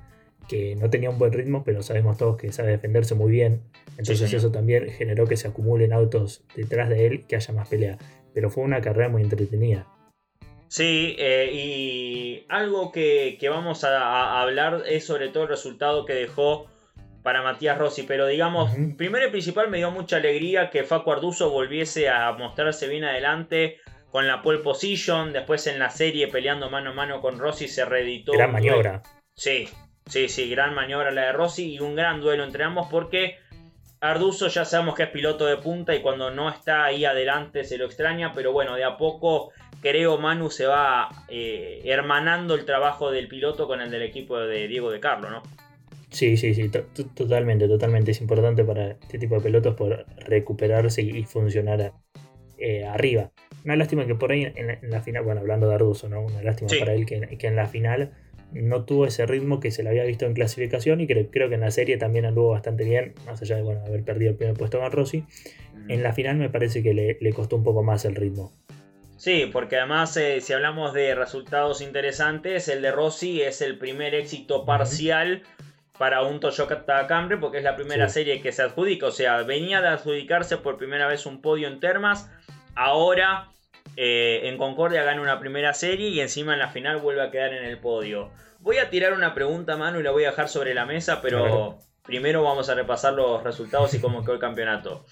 que 0.48 0.76
no 0.76 0.90
tenía 0.90 1.10
un 1.10 1.18
buen 1.18 1.32
ritmo, 1.32 1.64
pero 1.64 1.82
sabemos 1.82 2.18
todos 2.18 2.36
que 2.36 2.52
sabe 2.52 2.70
defenderse 2.70 3.14
muy 3.14 3.30
bien. 3.30 3.62
Entonces 3.98 4.32
eso 4.32 4.50
también 4.50 4.88
generó 4.90 5.26
que 5.26 5.36
se 5.36 5.48
acumulen 5.48 5.92
autos 5.92 6.44
detrás 6.54 6.88
de 6.88 7.06
él, 7.06 7.24
que 7.26 7.36
haya 7.36 7.54
más 7.54 7.68
pelea. 7.68 7.98
Pero 8.34 8.50
fue 8.50 8.64
una 8.64 8.80
carrera 8.80 9.08
muy 9.08 9.22
entretenida. 9.22 9.86
Sí, 10.68 11.16
eh, 11.18 11.50
y 11.52 12.44
algo 12.48 12.92
que, 12.92 13.38
vamos 13.48 13.84
a, 13.84 14.40
hablar 14.40 14.82
es 14.86 15.04
sobre 15.04 15.28
todo 15.28 15.44
el 15.44 15.48
resultado 15.48 16.04
que 16.04 16.12
dejó 16.12 16.66
para 17.22 17.42
Matías 17.42 17.78
Rossi. 17.78 18.02
Pero 18.02 18.26
digamos, 18.26 18.72
primero 18.96 19.26
y 19.26 19.30
principal 19.30 19.70
me 19.70 19.78
dio 19.78 19.90
mucha 19.90 20.16
alegría 20.16 20.70
que 20.70 20.84
Facu 20.84 21.12
Arduzo 21.12 21.50
volviese 21.50 22.08
a 22.08 22.32
mostrarse 22.32 22.88
bien 22.88 23.04
adelante 23.04 23.78
con 24.10 24.26
la 24.26 24.42
pole 24.42 24.58
position. 24.58 25.32
Después 25.32 25.66
en 25.66 25.78
la 25.78 25.90
serie 25.90 26.28
peleando 26.28 26.68
mano 26.68 26.90
a 26.90 26.94
mano 26.94 27.20
con 27.20 27.38
Rossi 27.38 27.68
se 27.68 27.84
reeditó. 27.84 28.32
Gran 28.32 28.52
maniobra. 28.52 29.02
Sí, 29.34 29.68
sí, 30.06 30.28
sí, 30.28 30.48
gran 30.50 30.74
maniobra 30.74 31.10
la 31.10 31.26
de 31.26 31.32
Rossi 31.32 31.74
y 31.74 31.80
un 31.80 31.94
gran 31.94 32.20
duelo 32.20 32.44
entre 32.44 32.64
ambos 32.64 32.88
porque 32.90 33.36
Arduzo 34.00 34.48
ya 34.48 34.64
sabemos 34.64 34.94
que 34.94 35.04
es 35.04 35.10
piloto 35.10 35.46
de 35.46 35.56
punta 35.56 35.94
y 35.94 36.00
cuando 36.00 36.30
no 36.30 36.48
está 36.48 36.84
ahí 36.84 37.04
adelante 37.04 37.64
se 37.64 37.78
lo 37.78 37.86
extraña, 37.86 38.32
pero 38.34 38.52
bueno, 38.52 38.74
de 38.76 38.84
a 38.84 38.96
poco 38.96 39.52
creo 39.80 40.18
Manu 40.18 40.50
se 40.50 40.66
va 40.66 41.08
eh, 41.28 41.80
hermanando 41.84 42.54
el 42.54 42.64
trabajo 42.64 43.10
del 43.10 43.28
piloto 43.28 43.66
con 43.66 43.80
el 43.80 43.90
del 43.90 44.02
equipo 44.02 44.38
de 44.38 44.68
Diego 44.68 44.90
de 44.90 45.00
Carlo, 45.00 45.30
¿no? 45.30 45.42
Sí, 46.10 46.36
sí, 46.36 46.54
sí, 46.54 46.70
totalmente, 47.14 47.68
totalmente. 47.68 48.12
Es 48.12 48.20
importante 48.20 48.64
para 48.64 48.92
este 48.92 49.18
tipo 49.18 49.34
de 49.34 49.42
pilotos 49.42 49.74
por 49.74 50.06
recuperarse 50.16 51.02
y 51.02 51.24
funcionar 51.24 51.92
eh, 52.58 52.84
arriba. 52.84 53.32
Una 53.64 53.76
lástima 53.76 54.06
que 54.06 54.14
por 54.14 54.32
ahí 54.32 54.50
en 54.54 54.90
la, 54.90 55.02
final, 55.02 55.24
bueno, 55.24 55.40
hablando 55.40 55.68
de 55.68 55.74
Arduzo, 55.74 56.08
¿no? 56.08 56.22
Una 56.22 56.42
lástima 56.42 56.70
para 56.78 56.94
él 56.94 57.04
que, 57.04 57.36
en 57.38 57.56
la 57.56 57.66
final 57.66 58.12
no 58.62 58.84
tuvo 58.84 59.06
ese 59.06 59.26
ritmo 59.26 59.60
que 59.60 59.70
se 59.70 59.82
le 59.82 59.90
había 59.90 60.04
visto 60.04 60.26
en 60.26 60.34
clasificación 60.34 61.00
y 61.00 61.06
creo, 61.06 61.48
que 61.48 61.54
en 61.54 61.60
la 61.60 61.70
serie 61.70 61.96
también 61.96 62.24
anduvo 62.24 62.50
bastante 62.50 62.84
bien, 62.84 63.14
más 63.26 63.40
allá 63.42 63.56
de 63.56 63.62
bueno, 63.62 63.82
haber 63.86 64.02
perdido 64.02 64.30
el 64.30 64.36
primer 64.36 64.56
puesto 64.56 64.80
con 64.80 64.90
Rossi. 64.90 65.24
En 65.88 66.02
la 66.02 66.12
final 66.12 66.36
me 66.36 66.50
parece 66.50 66.82
que 66.82 66.94
le, 66.94 67.32
costó 67.32 67.56
un 67.56 67.64
poco 67.64 67.82
más 67.82 68.04
el 68.04 68.14
ritmo. 68.14 68.52
Sí, 69.16 69.48
porque 69.52 69.76
además 69.76 70.16
eh, 70.16 70.40
si 70.40 70.52
hablamos 70.52 70.92
de 70.92 71.14
resultados 71.14 71.80
interesantes, 71.80 72.68
el 72.68 72.82
de 72.82 72.92
Rossi 72.92 73.42
es 73.42 73.62
el 73.62 73.78
primer 73.78 74.14
éxito 74.14 74.64
parcial 74.64 75.42
para 75.98 76.22
un 76.22 76.40
Toyota 76.40 77.06
Camry 77.06 77.38
porque 77.38 77.58
es 77.58 77.64
la 77.64 77.76
primera 77.76 78.08
serie 78.08 78.42
que 78.42 78.52
se 78.52 78.62
adjudica, 78.62 79.06
o 79.06 79.10
sea, 79.10 79.42
venía 79.42 79.80
de 79.80 79.88
adjudicarse 79.88 80.58
por 80.58 80.76
primera 80.76 81.06
vez 81.06 81.24
un 81.24 81.40
podio 81.40 81.68
en 81.68 81.80
Termas, 81.80 82.30
ahora 82.74 83.48
eh, 83.96 84.42
en 84.44 84.58
Concordia 84.58 85.02
gana 85.02 85.22
una 85.22 85.40
primera 85.40 85.72
serie 85.74 86.08
y 86.08 86.20
encima 86.20 86.52
en 86.52 86.58
la 86.58 86.68
final 86.68 86.98
vuelve 86.98 87.22
a 87.22 87.30
quedar 87.30 87.54
en 87.54 87.64
el 87.64 87.78
podio. 87.78 88.30
Voy 88.60 88.78
a 88.78 88.90
tirar 88.90 89.12
una 89.12 89.34
pregunta, 89.34 89.76
Manu, 89.76 90.00
y 90.00 90.02
la 90.02 90.10
voy 90.10 90.24
a 90.24 90.30
dejar 90.30 90.48
sobre 90.48 90.74
la 90.74 90.86
mesa, 90.86 91.22
pero 91.22 91.78
primero 92.02 92.42
vamos 92.42 92.68
a 92.68 92.74
repasar 92.74 93.14
los 93.14 93.42
resultados 93.42 93.94
y 93.94 94.00
cómo 94.00 94.22
quedó 94.22 94.34
el 94.34 94.40
campeonato. 94.40 95.04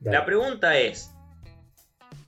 La 0.00 0.24
pregunta 0.24 0.76
es, 0.76 1.14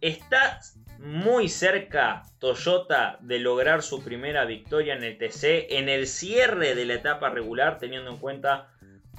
¿está 0.00 0.61
muy 0.99 1.49
cerca 1.49 2.23
Toyota 2.38 3.18
de 3.21 3.38
lograr 3.38 3.83
su 3.83 4.02
primera 4.02 4.44
victoria 4.44 4.94
en 4.94 5.04
el 5.04 5.18
TC 5.18 5.66
en 5.71 5.88
el 5.88 6.06
cierre 6.06 6.75
de 6.75 6.85
la 6.87 6.94
etapa 6.94 7.30
regular, 7.30 7.78
teniendo 7.78 8.11
en 8.11 8.18
cuenta 8.18 8.68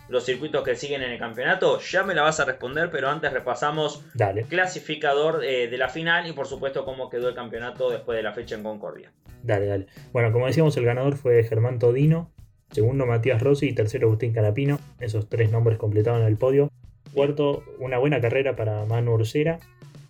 los 0.07 0.25
circuitos 0.25 0.63
que 0.63 0.75
siguen 0.75 1.01
en 1.01 1.11
el 1.11 1.19
campeonato? 1.19 1.79
Ya 1.79 2.03
me 2.03 2.13
la 2.13 2.21
vas 2.21 2.39
a 2.39 2.45
responder, 2.45 2.89
pero 2.91 3.09
antes 3.09 3.31
repasamos 3.31 4.03
el 4.17 4.45
clasificador 4.45 5.43
eh, 5.43 5.67
de 5.67 5.77
la 5.77 5.89
final 5.89 6.27
y 6.27 6.33
por 6.33 6.47
supuesto 6.47 6.85
cómo 6.85 7.09
quedó 7.09 7.29
el 7.29 7.35
campeonato 7.35 7.89
después 7.89 8.15
de 8.17 8.23
la 8.23 8.33
fecha 8.33 8.55
en 8.55 8.63
Concordia. 8.63 9.11
Dale, 9.43 9.67
dale. 9.67 9.87
Bueno, 10.11 10.31
como 10.31 10.47
decíamos, 10.47 10.75
el 10.77 10.85
ganador 10.85 11.15
fue 11.17 11.43
Germán 11.43 11.79
Todino, 11.79 12.31
segundo 12.71 13.05
Matías 13.05 13.41
Rossi 13.41 13.67
y 13.67 13.73
tercero 13.73 14.07
Agustín 14.07 14.33
Canapino. 14.33 14.79
Esos 14.99 15.29
tres 15.29 15.51
nombres 15.51 15.77
completaron 15.77 16.23
el 16.23 16.37
podio. 16.37 16.71
Cuarto, 17.13 17.63
una 17.79 17.97
buena 17.97 18.19
carrera 18.19 18.55
para 18.55 18.85
Manu 18.85 19.13
Ursera. 19.13 19.59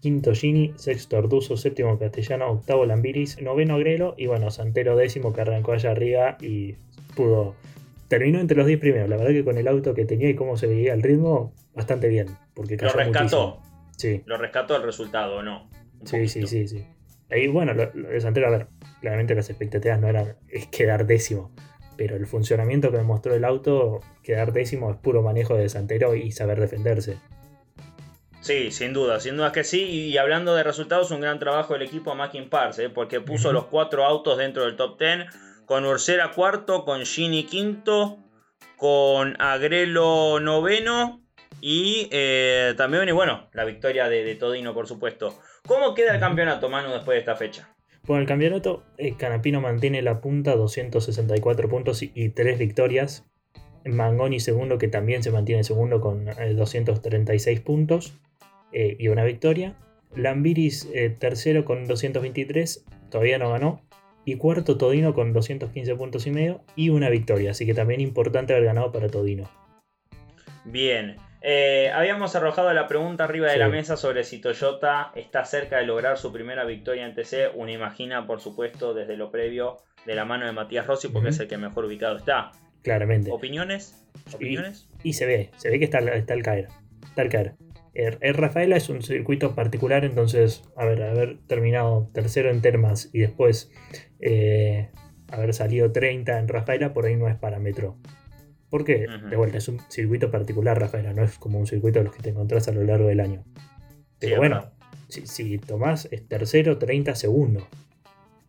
Quinto 0.02 0.36
Gini, 0.36 0.72
sexto 0.76 1.18
Arduzo, 1.18 1.58
séptimo 1.58 1.98
Castellano, 1.98 2.52
octavo 2.52 2.86
Lambiris, 2.86 3.42
noveno 3.42 3.80
Grelo 3.80 4.14
y 4.18 4.28
bueno, 4.28 4.52
Santero 4.52 4.96
décimo 4.96 5.34
que 5.34 5.42
arrancó 5.42 5.72
allá 5.72 5.90
arriba 5.90 6.38
y 6.40 6.76
pudo 7.16 7.56
terminó 8.08 8.40
entre 8.40 8.58
los 8.58 8.68
10 8.68 8.80
primeros. 8.80 9.10
La 9.10 9.18
verdad 9.18 9.32
que 9.32 9.44
con 9.44 9.58
el 9.58 9.68
auto 9.68 9.94
que 9.94 10.06
tenía 10.06 10.30
y 10.30 10.36
cómo 10.36 10.58
se 10.58 10.68
veía 10.68 10.94
el 10.94 11.02
ritmo, 11.02 11.54
bastante 11.74 12.08
bien. 12.08 12.28
Porque 12.54 12.78
lo 12.78 12.90
rescató. 12.90 13.62
Sí. 13.98 14.24
Lo 14.26 14.38
rescató 14.38 14.76
el 14.76 14.84
resultado, 14.84 15.42
¿no? 15.42 15.70
sí, 16.04 16.28
sí, 16.28 16.46
sí, 16.46 16.68
sí. 16.68 16.86
Ahí, 17.32 17.48
bueno, 17.48 17.74
lo, 17.74 17.88
de 17.88 18.22
Santero, 18.22 18.48
a 18.48 18.52
ver, 18.52 18.68
claramente 19.02 19.34
las 19.34 19.50
expectativas 19.50 20.00
no 20.00 20.08
eran 20.08 20.38
es 20.50 20.68
quedar 20.68 21.08
décimo. 21.08 21.52
Pero 21.98 22.16
el 22.18 22.28
funcionamiento 22.28 22.92
que 22.92 22.98
me 22.98 23.04
mostró 23.04 23.34
el 23.34 23.46
auto, 23.46 24.02
quedar 24.22 24.52
décimo 24.52 24.92
es 24.92 24.98
puro 24.98 25.22
manejo 25.22 25.56
de 25.56 25.70
Santero 25.70 26.14
y 26.14 26.32
saber 26.32 26.60
defenderse. 26.60 27.18
Sí, 28.42 28.70
sin 28.70 28.94
duda, 28.94 29.20
sin 29.20 29.38
duda 29.38 29.52
que 29.52 29.64
sí. 29.64 29.82
Y 29.82 30.18
hablando 30.18 30.54
de 30.54 30.64
resultados, 30.64 31.10
un 31.10 31.22
gran 31.22 31.40
trabajo 31.40 31.74
del 31.74 31.82
equipo 31.82 32.14
Mackin 32.14 32.50
Parts, 32.50 32.78
¿eh? 32.78 32.90
porque 32.90 33.20
puso 33.20 33.52
los 33.52 33.66
cuatro 33.66 34.06
autos 34.06 34.38
dentro 34.38 34.66
del 34.66 34.76
top 34.76 35.00
10 35.00 35.26
con 35.66 35.86
Ursera 35.86 36.32
cuarto, 36.32 36.86
con 36.86 37.06
Gini 37.06 37.44
quinto, 37.44 38.20
con 38.78 39.36
Agrelo 39.40 40.40
noveno 40.40 41.22
Y 41.62 42.08
eh, 42.12 42.74
también, 42.78 43.14
bueno, 43.16 43.50
la 43.54 43.66
victoria 43.66 44.08
de, 44.08 44.36
Todino, 44.36 44.74
por 44.74 44.88
supuesto. 44.88 45.40
¿Cómo 45.68 45.96
queda 45.96 46.14
el 46.14 46.20
campeonato, 46.20 46.70
Manu, 46.70 46.92
después 46.92 47.16
de 47.16 47.20
esta 47.20 47.36
fecha? 47.36 47.76
Bueno, 48.04 48.22
el 48.22 48.28
campeonato, 48.28 48.84
eh, 48.98 49.16
Canapino 49.18 49.62
mantiene 49.62 50.02
la 50.02 50.22
punta, 50.22 50.56
264 50.56 51.70
puntos 51.70 52.04
y, 52.04 52.30
3 52.30 52.60
victorias. 52.60 53.26
Mangoni 53.84 54.40
segundo, 54.40 54.78
que 54.78 54.88
también 54.88 55.24
se 55.24 55.32
mantiene 55.32 55.64
segundo 55.64 56.02
con 56.02 56.26
236 56.26 57.60
puntos 57.62 58.14
y 58.72 59.08
una 59.08 59.24
victoria. 59.24 59.76
Lambiris 60.16 60.90
tercero 61.20 61.66
con 61.66 61.86
223, 61.86 62.84
todavía 63.10 63.38
no 63.38 63.52
ganó. 63.52 63.86
Y 64.26 64.38
cuarto 64.38 64.78
Todino 64.78 65.14
con 65.14 65.34
215 65.34 65.96
puntos 65.96 66.26
y 66.28 66.32
medio 66.32 66.62
y 66.76 66.90
una 66.90 67.10
victoria. 67.10 67.52
Así 67.52 67.66
que 67.66 67.74
también 67.74 68.02
importante 68.02 68.54
haber 68.54 68.66
ganado 68.66 68.92
para 68.92 69.08
Todino. 69.08 69.50
Bien. 70.66 71.18
Eh, 71.48 71.92
habíamos 71.94 72.36
arrojado 72.36 72.74
la 72.74 72.88
pregunta 72.88 73.26
arriba 73.26 73.52
de 73.52 73.58
la 73.58 73.70
mesa 73.70 73.98
sobre 73.98 74.24
si 74.24 74.42
Toyota 74.42 75.12
está 75.14 75.46
cerca 75.46 75.78
de 75.78 75.86
lograr 75.86 76.18
su 76.18 76.34
primera 76.34 76.66
victoria 76.66 77.06
en 77.06 77.14
TC. 77.14 77.52
Uno 77.54 77.72
imagina, 77.72 78.26
por 78.26 78.42
supuesto, 78.42 78.96
desde 78.96 79.16
lo 79.16 79.30
previo 79.30 79.78
de 80.08 80.16
la 80.16 80.26
mano 80.26 80.48
de 80.48 80.54
Matías 80.54 80.88
Rossi, 80.88 81.10
porque 81.10 81.30
es 81.30 81.40
el 81.40 81.48
que 81.48 81.58
mejor 81.58 81.86
ubicado 81.86 82.18
está. 82.18 82.52
Claramente. 82.82 83.32
¿Opiniones? 83.32 84.08
¿Opiniones? 84.34 84.90
Y, 85.04 85.14
se 85.14 85.28
ve, 85.28 85.52
se 85.58 85.70
ve 85.70 85.78
que 85.78 85.86
está, 85.86 86.00
está 86.00 86.34
al 86.34 86.42
caer. 86.42 86.68
Está 87.04 87.22
al 87.22 87.30
caer. 87.30 87.54
El, 87.96 88.34
Rafaela 88.34 88.76
es 88.76 88.90
un 88.90 89.02
circuito 89.02 89.56
particular, 89.56 90.04
entonces, 90.04 90.64
a 90.76 90.84
ver, 90.84 91.02
haber 91.02 91.40
terminado 91.48 92.10
tercero 92.14 92.52
en 92.52 92.62
Termas 92.62 93.10
y 93.14 93.20
después 93.20 93.72
eh, 94.20 94.90
haber 95.30 95.54
salido 95.54 95.94
30 95.94 96.40
en 96.40 96.48
Rafaela, 96.50 96.94
por 96.94 97.06
ahí 97.06 97.16
no 97.16 97.30
es 97.30 97.36
parámetro. 97.38 97.98
Porque, 98.70 99.06
de 99.30 99.38
vuelta, 99.38 99.60
es 99.60 99.70
un 99.70 99.80
circuito 99.88 100.30
particular, 100.30 100.78
Rafaela, 100.78 101.14
no 101.14 101.24
es 101.24 101.38
como 101.40 101.58
un 101.58 101.68
circuito 101.68 102.00
de 102.00 102.06
los 102.06 102.16
que 102.16 102.22
te 102.22 102.32
encontrás 102.32 102.68
a 102.68 102.74
lo 102.74 102.84
largo 102.84 103.08
del 103.08 103.22
año. 103.22 103.46
Pero 104.20 104.38
bueno, 104.38 104.72
si, 105.08 105.26
si, 105.26 105.58
tomás 105.58 106.10
es 106.12 106.28
tercero, 106.28 106.78
30 106.78 107.16
segundos. 107.16 107.64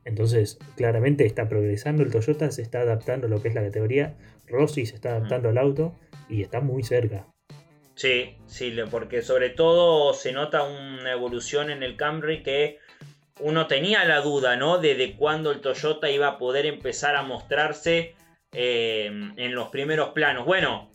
Entonces, 0.05 0.59
claramente 0.77 1.25
está 1.25 1.49
progresando 1.49 2.03
el 2.03 2.11
Toyota, 2.11 2.51
se 2.51 2.63
está 2.63 2.81
adaptando 2.81 3.29
a 3.29 3.31
lo 3.31 3.41
que 3.41 3.49
es 3.49 3.55
la 3.55 3.63
categoría. 3.63 4.17
Rossi 4.49 4.87
se 4.87 4.97
está 4.97 5.11
adaptando 5.11 5.51
al 5.51 5.59
auto 5.59 5.95
y 6.29 6.43
está 6.43 6.61
muy 6.61 6.83
cerca. 6.83 7.29
Sí, 7.97 8.37
sí, 8.47 8.77
porque 8.91 9.23
sobre 9.23 9.49
todo 9.49 10.13
se 10.13 10.31
nota 10.31 10.63
una 10.63 11.13
evolución 11.13 11.71
en 11.71 11.83
el 11.83 11.97
Camry 11.97 12.43
que 12.43 12.79
uno 13.41 13.67
tenía 13.67 14.05
la 14.05 14.21
duda, 14.21 14.57
¿no? 14.57 14.77
De, 14.77 14.95
de 14.95 15.17
cuándo 15.17 15.51
el 15.51 15.63
Toyota 15.63 16.11
iba 16.11 16.29
a 16.29 16.39
poder 16.39 16.67
empezar 16.67 17.17
a 17.17 17.23
mostrarse 17.23 18.15
eh, 18.53 19.07
en 19.37 19.55
los 19.55 19.69
primeros 19.71 20.11
planos. 20.11 20.45
Bueno, 20.45 20.91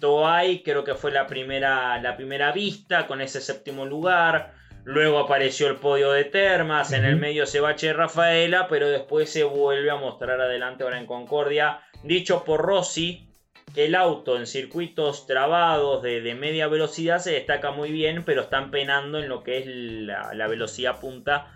Toei 0.00 0.62
creo 0.62 0.82
que 0.82 0.94
fue 0.94 1.12
la 1.12 1.26
primera, 1.26 2.00
la 2.00 2.16
primera 2.16 2.52
vista 2.52 3.06
con 3.06 3.20
ese 3.20 3.42
séptimo 3.42 3.84
lugar. 3.84 4.54
Luego 4.84 5.18
apareció 5.18 5.68
el 5.68 5.76
podio 5.76 6.12
de 6.12 6.24
Termas, 6.24 6.92
en 6.92 7.04
el 7.04 7.16
medio 7.16 7.44
se 7.44 7.60
bache 7.60 7.92
Rafaela, 7.92 8.66
pero 8.68 8.88
después 8.88 9.28
se 9.28 9.44
vuelve 9.44 9.90
a 9.90 9.96
mostrar 9.96 10.40
adelante 10.40 10.84
ahora 10.84 10.98
en 10.98 11.06
Concordia. 11.06 11.80
Dicho 12.02 12.44
por 12.44 12.62
Rossi, 12.62 13.28
el 13.76 13.94
auto 13.94 14.38
en 14.38 14.46
circuitos 14.46 15.26
trabados 15.26 16.02
de, 16.02 16.34
media 16.34 16.66
velocidad 16.66 17.18
se 17.18 17.32
destaca 17.32 17.70
muy 17.70 17.92
bien, 17.92 18.24
pero 18.24 18.42
están 18.42 18.70
penando 18.70 19.18
en 19.18 19.28
lo 19.28 19.42
que 19.42 19.58
es 19.58 19.66
la, 19.66 20.46
velocidad 20.48 20.98
punta 20.98 21.52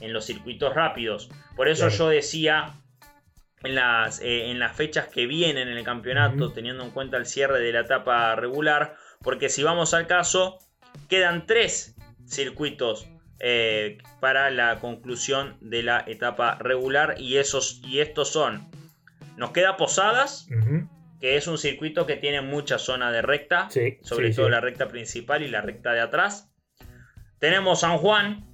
en 0.00 0.12
los 0.12 0.26
circuitos 0.26 0.74
rápidos. 0.74 1.30
Por 1.56 1.68
eso 1.68 1.88
yo 1.88 2.08
decía 2.08 2.74
en 3.64 3.74
las, 3.74 4.20
eh, 4.20 4.50
en 4.50 4.58
las 4.58 4.76
fechas 4.76 5.08
que 5.08 5.26
vienen 5.26 5.68
en 5.68 5.78
el 5.78 5.84
campeonato, 5.84 6.52
teniendo 6.52 6.84
en 6.84 6.90
cuenta 6.90 7.16
el 7.16 7.26
cierre 7.26 7.60
de 7.60 7.72
la 7.72 7.80
etapa 7.80 8.36
regular, 8.36 8.96
porque 9.22 9.48
si 9.48 9.62
vamos 9.62 9.94
al 9.94 10.06
caso, 10.06 10.58
quedan 11.08 11.46
tres 11.46 11.96
circuitos 12.26 13.08
eh, 13.40 13.98
para 14.20 14.50
la 14.50 14.78
conclusión 14.78 15.56
de 15.60 15.82
la 15.82 16.04
etapa 16.06 16.56
regular 16.60 17.16
y, 17.18 17.38
esos, 17.38 17.80
y 17.84 18.00
estos 18.00 18.28
son, 18.28 18.70
nos 19.36 19.52
queda 19.52 19.76
Posadas, 19.76 20.46
que 21.22 21.36
es 21.36 21.46
un 21.46 21.56
circuito 21.56 22.04
que 22.04 22.16
tiene 22.16 22.40
mucha 22.40 22.78
zona 22.78 23.12
de 23.12 23.22
recta, 23.22 23.68
sobre 24.02 24.34
todo 24.34 24.48
la 24.48 24.60
recta 24.60 24.88
principal 24.88 25.44
y 25.44 25.48
la 25.48 25.60
recta 25.60 25.92
de 25.92 26.00
atrás. 26.00 26.52
Tenemos 27.38 27.78
San 27.82 27.98
Juan, 27.98 28.44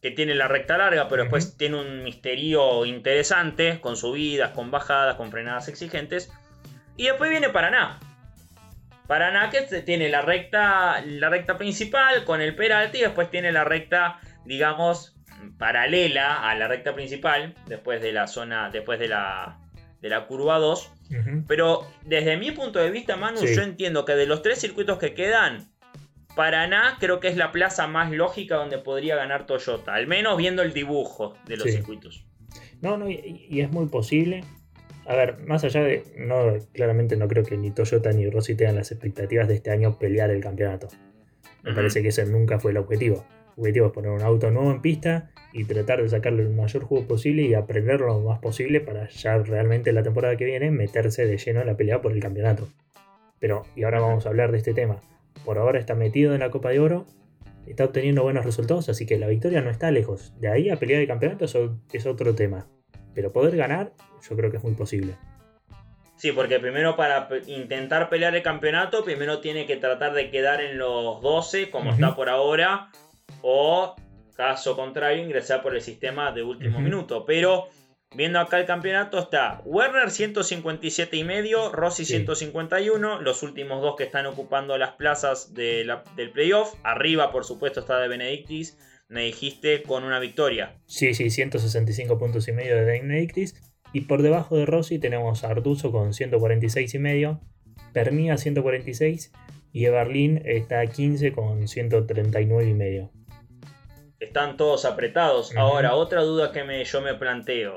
que 0.00 0.10
tiene 0.12 0.34
la 0.34 0.48
recta 0.48 0.78
larga, 0.78 1.06
pero 1.08 1.24
después 1.24 1.58
tiene 1.58 1.78
un 1.78 2.02
misterio 2.02 2.86
interesante, 2.86 3.78
con 3.82 3.98
subidas, 3.98 4.52
con 4.52 4.70
bajadas, 4.70 5.16
con 5.16 5.30
frenadas 5.30 5.68
exigentes. 5.68 6.32
Y 6.96 7.04
después 7.04 7.28
viene 7.28 7.50
Paraná. 7.50 8.00
Paraná 9.06 9.50
que 9.50 9.60
tiene 9.82 10.08
la 10.08 10.22
recta, 10.22 11.02
la 11.04 11.28
recta 11.28 11.58
principal 11.58 12.24
con 12.24 12.40
el 12.40 12.56
Peralta 12.56 12.96
y 12.96 13.02
después 13.02 13.30
tiene 13.30 13.52
la 13.52 13.64
recta, 13.64 14.18
digamos, 14.46 15.14
paralela 15.58 16.48
a 16.48 16.54
la 16.54 16.68
recta 16.68 16.94
principal, 16.94 17.54
después 17.66 18.00
de 18.00 18.12
la 18.12 18.28
zona, 18.28 18.70
después 18.70 18.98
de 18.98 19.08
la, 19.08 19.58
de 20.00 20.08
la 20.08 20.26
curva 20.26 20.58
2. 20.58 20.94
Pero 21.46 21.86
desde 22.04 22.36
mi 22.36 22.50
punto 22.52 22.78
de 22.78 22.90
vista, 22.90 23.16
Manu, 23.16 23.44
yo 23.44 23.62
entiendo 23.62 24.04
que 24.04 24.12
de 24.12 24.26
los 24.26 24.42
tres 24.42 24.58
circuitos 24.58 24.98
que 24.98 25.14
quedan, 25.14 25.70
Paraná 26.36 26.98
creo 27.00 27.18
que 27.18 27.28
es 27.28 27.36
la 27.36 27.50
plaza 27.50 27.86
más 27.86 28.12
lógica 28.12 28.56
donde 28.56 28.78
podría 28.78 29.16
ganar 29.16 29.46
Toyota, 29.46 29.94
al 29.94 30.06
menos 30.06 30.36
viendo 30.36 30.62
el 30.62 30.72
dibujo 30.72 31.34
de 31.46 31.56
los 31.56 31.70
circuitos. 31.70 32.24
No, 32.80 32.96
no, 32.96 33.10
y, 33.10 33.60
es 33.60 33.70
muy 33.70 33.86
posible. 33.86 34.44
A 35.06 35.16
ver, 35.16 35.38
más 35.46 35.64
allá 35.64 35.82
de. 35.82 36.04
No, 36.16 36.54
claramente 36.72 37.16
no 37.16 37.26
creo 37.26 37.42
que 37.42 37.56
ni 37.56 37.70
Toyota 37.70 38.12
ni 38.12 38.28
Rossi 38.28 38.54
tengan 38.54 38.76
las 38.76 38.92
expectativas 38.92 39.48
de 39.48 39.54
este 39.54 39.70
año 39.70 39.98
pelear 39.98 40.30
el 40.30 40.42
campeonato. 40.42 40.88
Me 41.62 41.72
parece 41.72 42.02
que 42.02 42.08
ese 42.08 42.24
nunca 42.26 42.60
fue 42.60 42.70
el 42.70 42.76
objetivo. 42.76 43.26
Objetivo 43.58 43.86
es 43.86 43.92
poner 43.92 44.12
un 44.12 44.22
auto 44.22 44.50
nuevo 44.52 44.70
en 44.70 44.80
pista 44.80 45.30
y 45.52 45.64
tratar 45.64 46.00
de 46.00 46.08
sacarle 46.08 46.42
el 46.42 46.50
mayor 46.50 46.84
jugo 46.84 47.08
posible 47.08 47.42
y 47.42 47.54
aprender 47.54 48.00
lo 48.00 48.20
más 48.20 48.38
posible 48.38 48.80
para 48.80 49.08
ya 49.08 49.36
realmente 49.38 49.92
la 49.92 50.04
temporada 50.04 50.36
que 50.36 50.44
viene 50.44 50.70
meterse 50.70 51.26
de 51.26 51.36
lleno 51.38 51.60
en 51.60 51.66
la 51.66 51.76
pelea 51.76 52.00
por 52.00 52.12
el 52.12 52.20
campeonato. 52.20 52.68
Pero, 53.40 53.64
y 53.74 53.82
ahora 53.82 54.00
vamos 54.00 54.26
a 54.26 54.28
hablar 54.28 54.52
de 54.52 54.58
este 54.58 54.74
tema. 54.74 55.00
Por 55.44 55.58
ahora 55.58 55.80
está 55.80 55.96
metido 55.96 56.34
en 56.34 56.40
la 56.40 56.50
Copa 56.50 56.70
de 56.70 56.78
Oro, 56.78 57.06
está 57.66 57.84
obteniendo 57.84 58.22
buenos 58.22 58.44
resultados, 58.44 58.88
así 58.88 59.06
que 59.06 59.18
la 59.18 59.26
victoria 59.26 59.60
no 59.60 59.70
está 59.70 59.90
lejos. 59.90 60.32
De 60.38 60.48
ahí 60.48 60.70
a 60.70 60.76
pelear 60.76 61.00
el 61.00 61.08
campeonato 61.08 61.44
es 61.44 62.06
otro 62.06 62.34
tema. 62.36 62.68
Pero 63.12 63.32
poder 63.32 63.56
ganar, 63.56 63.92
yo 64.28 64.36
creo 64.36 64.52
que 64.52 64.58
es 64.58 64.62
muy 64.62 64.74
posible. 64.74 65.14
Sí, 66.14 66.32
porque 66.32 66.60
primero 66.60 66.96
para 66.96 67.28
intentar 67.46 68.08
pelear 68.08 68.34
el 68.34 68.42
campeonato, 68.42 69.04
primero 69.04 69.40
tiene 69.40 69.66
que 69.66 69.76
tratar 69.76 70.14
de 70.14 70.30
quedar 70.30 70.60
en 70.60 70.78
los 70.78 71.20
12, 71.22 71.70
como 71.70 71.90
está 71.90 72.16
por 72.16 72.28
ahora, 72.28 72.90
o 73.42 73.94
Caso 74.38 74.76
contrario, 74.76 75.24
ingresar 75.24 75.64
por 75.64 75.74
el 75.74 75.80
sistema 75.80 76.30
de 76.30 76.44
último 76.44 76.78
minuto. 76.78 77.24
Pero 77.26 77.70
viendo 78.14 78.38
acá 78.38 78.60
el 78.60 78.66
campeonato 78.66 79.18
está 79.18 79.60
Werner 79.64 80.12
157 80.12 81.16
y 81.16 81.24
medio, 81.24 81.72
Rossi 81.72 82.04
151, 82.04 83.20
los 83.20 83.42
últimos 83.42 83.82
dos 83.82 83.96
que 83.96 84.04
están 84.04 84.26
ocupando 84.26 84.78
las 84.78 84.92
plazas 84.92 85.54
del 85.54 85.90
playoff. 86.32 86.72
Arriba, 86.84 87.32
por 87.32 87.44
supuesto, 87.44 87.80
está 87.80 87.98
de 87.98 88.06
Benedictis. 88.06 88.78
Me 89.08 89.24
dijiste 89.24 89.82
con 89.82 90.04
una 90.04 90.20
victoria. 90.20 90.78
Sí, 90.86 91.14
sí, 91.14 91.30
165 91.30 92.16
puntos 92.16 92.46
y 92.46 92.52
medio 92.52 92.76
de 92.76 92.84
Benedictis. 92.84 93.60
Y 93.92 94.02
por 94.02 94.22
debajo 94.22 94.56
de 94.56 94.66
Rossi 94.66 95.00
tenemos 95.00 95.42
a 95.42 95.48
Artuso 95.48 95.90
con 95.90 96.14
146 96.14 96.94
y 96.94 96.98
medio, 97.00 97.40
Pernia 97.92 98.38
146 98.38 99.32
y 99.72 99.86
Eberlin 99.86 100.42
está 100.44 100.78
a 100.78 100.86
15 100.86 101.32
con 101.32 101.66
139 101.66 102.70
y 102.70 102.74
medio 102.74 103.17
están 104.20 104.56
todos 104.56 104.84
apretados. 104.84 105.54
Ahora, 105.56 105.94
otra 105.94 106.22
duda 106.22 106.52
que 106.52 106.64
me, 106.64 106.84
yo 106.84 107.00
me 107.00 107.14
planteo. 107.14 107.76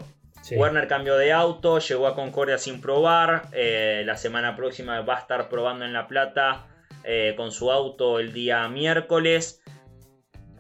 Werner 0.51 0.87
cambió 0.87 1.17
de 1.17 1.31
auto, 1.31 1.79
llegó 1.79 2.07
a 2.07 2.15
Concordia 2.15 2.57
sin 2.57 2.81
probar. 2.81 3.43
Eh, 3.53 4.03
la 4.05 4.17
semana 4.17 4.55
próxima 4.55 5.01
va 5.01 5.17
a 5.17 5.19
estar 5.19 5.49
probando 5.49 5.85
en 5.85 5.93
La 5.93 6.07
Plata 6.07 6.67
eh, 7.03 7.35
con 7.37 7.51
su 7.51 7.71
auto 7.71 8.19
el 8.19 8.33
día 8.33 8.67
miércoles. 8.67 9.61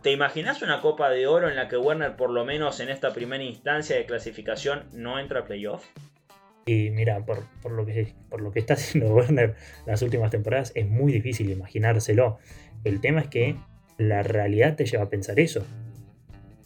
¿Te 0.03 0.11
imaginas 0.11 0.61
una 0.61 0.81
Copa 0.81 1.09
de 1.09 1.27
Oro 1.27 1.49
en 1.49 1.55
la 1.55 1.67
que 1.67 1.77
Werner, 1.77 2.15
por 2.15 2.31
lo 2.31 2.45
menos 2.45 2.79
en 2.79 2.89
esta 2.89 3.13
primera 3.13 3.43
instancia 3.43 3.95
de 3.95 4.05
clasificación, 4.05 4.85
no 4.93 5.19
entra 5.19 5.41
a 5.41 5.45
playoff? 5.45 5.85
Y 6.65 6.91
mira, 6.91 7.23
por, 7.25 7.71
lo 7.71 7.85
que, 7.85 8.13
por 8.29 8.41
lo 8.41 8.51
que 8.51 8.59
está 8.59 8.75
haciendo 8.75 9.09
Werner 9.13 9.55
las 9.85 10.01
últimas 10.01 10.31
temporadas, 10.31 10.71
es 10.75 10.87
muy 10.87 11.11
difícil 11.11 11.49
imaginárselo. 11.49 12.39
El 12.83 13.01
tema 13.01 13.21
es 13.21 13.27
que 13.27 13.55
la 14.01 14.23
realidad 14.23 14.75
te 14.75 14.85
lleva 14.85 15.03
a 15.03 15.09
pensar 15.09 15.39
eso. 15.39 15.65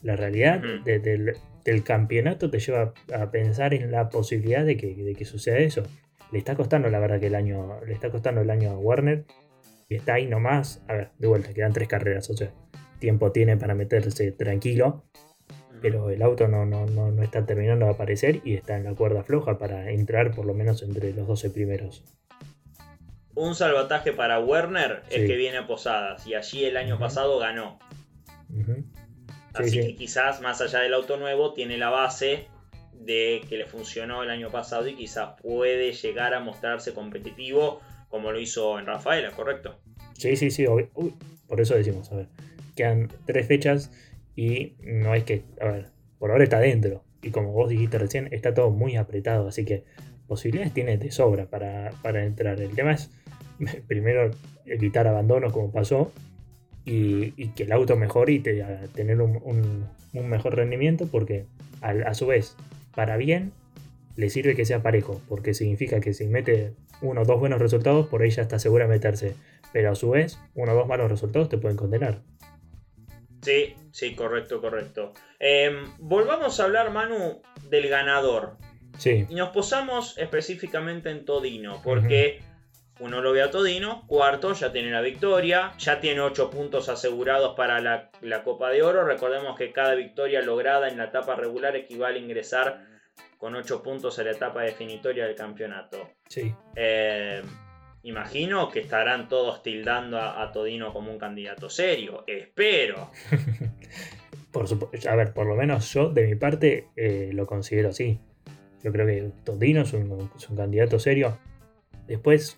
La 0.01 0.15
realidad 0.15 0.61
del, 0.83 1.83
campeonato 1.83 2.49
te 2.49 2.59
lleva 2.59 2.93
a 3.13 3.31
pensar 3.31 3.73
en 3.73 3.91
la 3.91 4.09
posibilidad 4.09 4.63
de 4.63 4.77
que, 4.77 5.25
suceda 5.25 5.57
eso. 5.57 5.83
Le 6.31 6.39
está 6.39 6.55
costando, 6.55 6.89
la 6.89 6.99
verdad, 6.99 7.19
que 7.19 7.27
el 7.27 7.35
año. 7.35 7.79
Le 7.85 7.93
está 7.93 8.09
costando 8.09 8.41
el 8.41 8.49
año 8.49 8.71
a 8.71 8.77
Warner. 8.77 9.25
Y 9.89 9.95
está 9.95 10.15
ahí 10.15 10.27
nomás. 10.27 10.83
A 10.87 10.93
ver, 10.93 11.09
de 11.17 11.27
vuelta, 11.27 11.53
quedan 11.53 11.73
tres 11.73 11.87
carreras. 11.87 12.29
O 12.29 12.35
sea, 12.35 12.51
tiempo 12.99 13.31
tiene 13.31 13.57
para 13.57 13.75
meterse 13.75 14.31
tranquilo. 14.31 15.05
Pero 15.81 16.09
el 16.09 16.21
auto 16.21 16.47
no, 16.47 16.65
no, 16.65 16.85
no, 16.85 17.21
está 17.21 17.45
terminando 17.45 17.85
de 17.85 17.91
aparecer 17.91 18.41
y 18.43 18.55
está 18.55 18.75
en 18.77 18.85
la 18.85 18.95
cuerda 18.95 19.23
floja 19.23 19.57
para 19.57 19.91
entrar 19.91 20.31
por 20.31 20.45
lo 20.45 20.53
menos 20.53 20.81
entre 20.83 21.13
los 21.13 21.27
12 21.27 21.49
primeros. 21.51 22.03
Un 23.35 23.55
salvataje 23.55 24.13
para 24.13 24.39
Werner 24.39 25.03
es 25.09 25.27
que 25.27 25.35
viene 25.35 25.57
a 25.57 25.67
Posadas 25.67 26.25
y 26.25 26.33
allí 26.35 26.63
el 26.65 26.77
año 26.77 26.97
pasado 26.97 27.37
ganó. 27.37 27.79
Así 29.53 29.79
que 29.79 29.95
quizás 29.95 30.41
más 30.41 30.61
allá 30.61 30.79
del 30.79 30.93
auto 30.93 31.17
nuevo 31.17 31.53
tiene 31.53 31.77
la 31.77 31.89
base 31.89 32.47
de 32.93 33.41
que 33.47 33.57
le 33.57 33.65
funcionó 33.65 34.23
el 34.23 34.29
año 34.29 34.49
pasado 34.49 34.87
y 34.87 34.95
quizás 34.95 35.39
puede 35.41 35.93
llegar 35.93 36.33
a 36.33 36.39
mostrarse 36.39 36.93
competitivo 36.93 37.81
como 38.09 38.31
lo 38.31 38.39
hizo 38.39 38.79
en 38.79 38.85
Rafaela, 38.85 39.31
¿correcto? 39.31 39.79
Sí, 40.17 40.35
sí, 40.35 40.49
sí. 40.49 40.65
por 41.47 41.61
eso 41.61 41.75
decimos, 41.75 42.11
a 42.11 42.15
ver, 42.15 42.27
quedan 42.75 43.09
tres 43.25 43.47
fechas 43.47 43.91
y 44.35 44.73
no 44.79 45.13
es 45.13 45.23
que, 45.23 45.43
a 45.59 45.65
ver, 45.65 45.87
por 46.19 46.31
ahora 46.31 46.43
está 46.43 46.59
dentro. 46.59 47.03
Y 47.21 47.31
como 47.31 47.51
vos 47.51 47.69
dijiste 47.69 47.97
recién, 47.97 48.29
está 48.31 48.53
todo 48.53 48.69
muy 48.69 48.95
apretado, 48.95 49.47
así 49.47 49.65
que 49.65 49.83
posibilidades 50.27 50.73
tiene 50.73 50.97
de 50.97 51.11
sobra 51.11 51.47
para, 51.49 52.23
entrar. 52.23 52.59
El 52.61 52.75
tema 52.75 52.93
es, 52.93 53.11
primero, 53.87 54.31
evitar 54.65 55.07
abandono 55.07 55.51
como 55.51 55.71
pasó 55.71 56.11
y, 56.85 57.31
que 57.49 57.63
el 57.63 57.71
auto 57.71 57.95
mejore 57.95 58.33
y 58.33 58.39
tener 58.39 59.21
un, 59.21 59.87
mejor 60.13 60.55
rendimiento, 60.55 61.07
porque 61.07 61.45
a, 61.81 62.13
su 62.13 62.27
vez, 62.27 62.55
para 62.93 63.17
bien, 63.17 63.51
le 64.15 64.29
sirve 64.29 64.55
que 64.55 64.65
sea 64.65 64.81
parejo, 64.81 65.21
porque 65.27 65.53
significa 65.53 65.99
que 65.99 66.13
si 66.13 66.27
mete 66.27 66.73
uno 67.01 67.21
o 67.21 67.25
dos 67.25 67.39
buenos 67.39 67.59
resultados, 67.59 68.07
por 68.07 68.21
ahí 68.21 68.29
ya 68.29 68.43
está 68.43 68.59
segura 68.59 68.85
de 68.85 68.91
meterse. 68.91 69.35
Pero 69.73 69.91
a 69.91 69.95
su 69.95 70.11
vez, 70.11 70.39
uno 70.53 70.71
o 70.71 70.75
dos 70.75 70.87
malos 70.87 71.11
resultados 71.11 71.49
te 71.49 71.57
pueden 71.57 71.75
condenar. 71.75 72.21
Sí, 73.41 73.75
sí, 73.91 74.15
correcto, 74.15 74.61
correcto. 74.61 75.11
Em, 75.39 75.85
volvamos 75.99 76.59
a 76.59 76.63
hablar, 76.63 76.91
Manu, 76.91 77.41
del 77.69 77.89
ganador. 77.89 78.57
Sí. 78.97 79.25
Y 79.29 79.35
nos 79.35 79.49
posamos 79.49 80.17
específicamente 80.17 81.09
en 81.09 81.25
Todino, 81.25 81.81
porque 81.83 82.39
uno 82.99 83.21
lo 83.21 83.33
ve 83.33 83.41
a 83.41 83.51
Todino, 83.51 84.05
cuarto, 84.07 84.53
ya 84.53 84.71
tiene 84.71 84.89
la 84.89 85.01
victoria, 85.01 85.73
ya 85.77 85.99
tiene 85.99 86.21
ocho 86.21 86.49
puntos 86.49 86.87
asegurados 86.87 87.55
para 87.55 87.79
la, 87.81 88.43
Copa 88.43 88.69
de 88.69 88.83
Oro. 88.83 89.03
Recordemos 89.03 89.57
que 89.57 89.71
cada 89.71 89.95
victoria 89.95 90.41
lograda 90.41 90.87
en 90.87 90.97
la 90.97 91.05
etapa 91.05 91.35
regular 91.35 91.75
equivale 91.75 92.19
a 92.19 92.21
ingresar 92.21 92.85
con 93.37 93.55
ocho 93.55 93.83
puntos 93.83 94.17
a 94.19 94.23
la 94.23 94.31
etapa 94.31 94.61
definitoria 94.61 95.25
del 95.25 95.35
campeonato. 95.35 96.09
Sí. 96.29 96.53
Em, 96.75 97.43
imagino 98.03 98.69
que 98.69 98.79
estarán 98.79 99.27
todos 99.27 99.61
tildando 99.61 100.19
a, 100.19 100.51
Todino 100.53 100.93
como 100.93 101.11
un 101.11 101.19
candidato 101.19 101.69
serio. 101.69 102.23
Espero. 102.27 103.11
por 104.51 104.65
a 105.09 105.15
ver, 105.15 105.33
por 105.33 105.47
lo 105.47 105.55
menos 105.55 105.91
yo 105.93 106.09
de 106.09 106.27
mi 106.27 106.35
parte 106.35 106.87
eh, 106.95 107.31
lo 107.33 107.45
considero 107.45 107.89
así. 107.89 108.19
Yo 108.85 108.91
creo 108.91 109.07
que 109.07 109.31
Todino 109.43 109.81
es 109.81 109.93
un, 109.93 110.29
candidato 110.55 110.99
serio. 110.99 111.39
Después, 112.07 112.55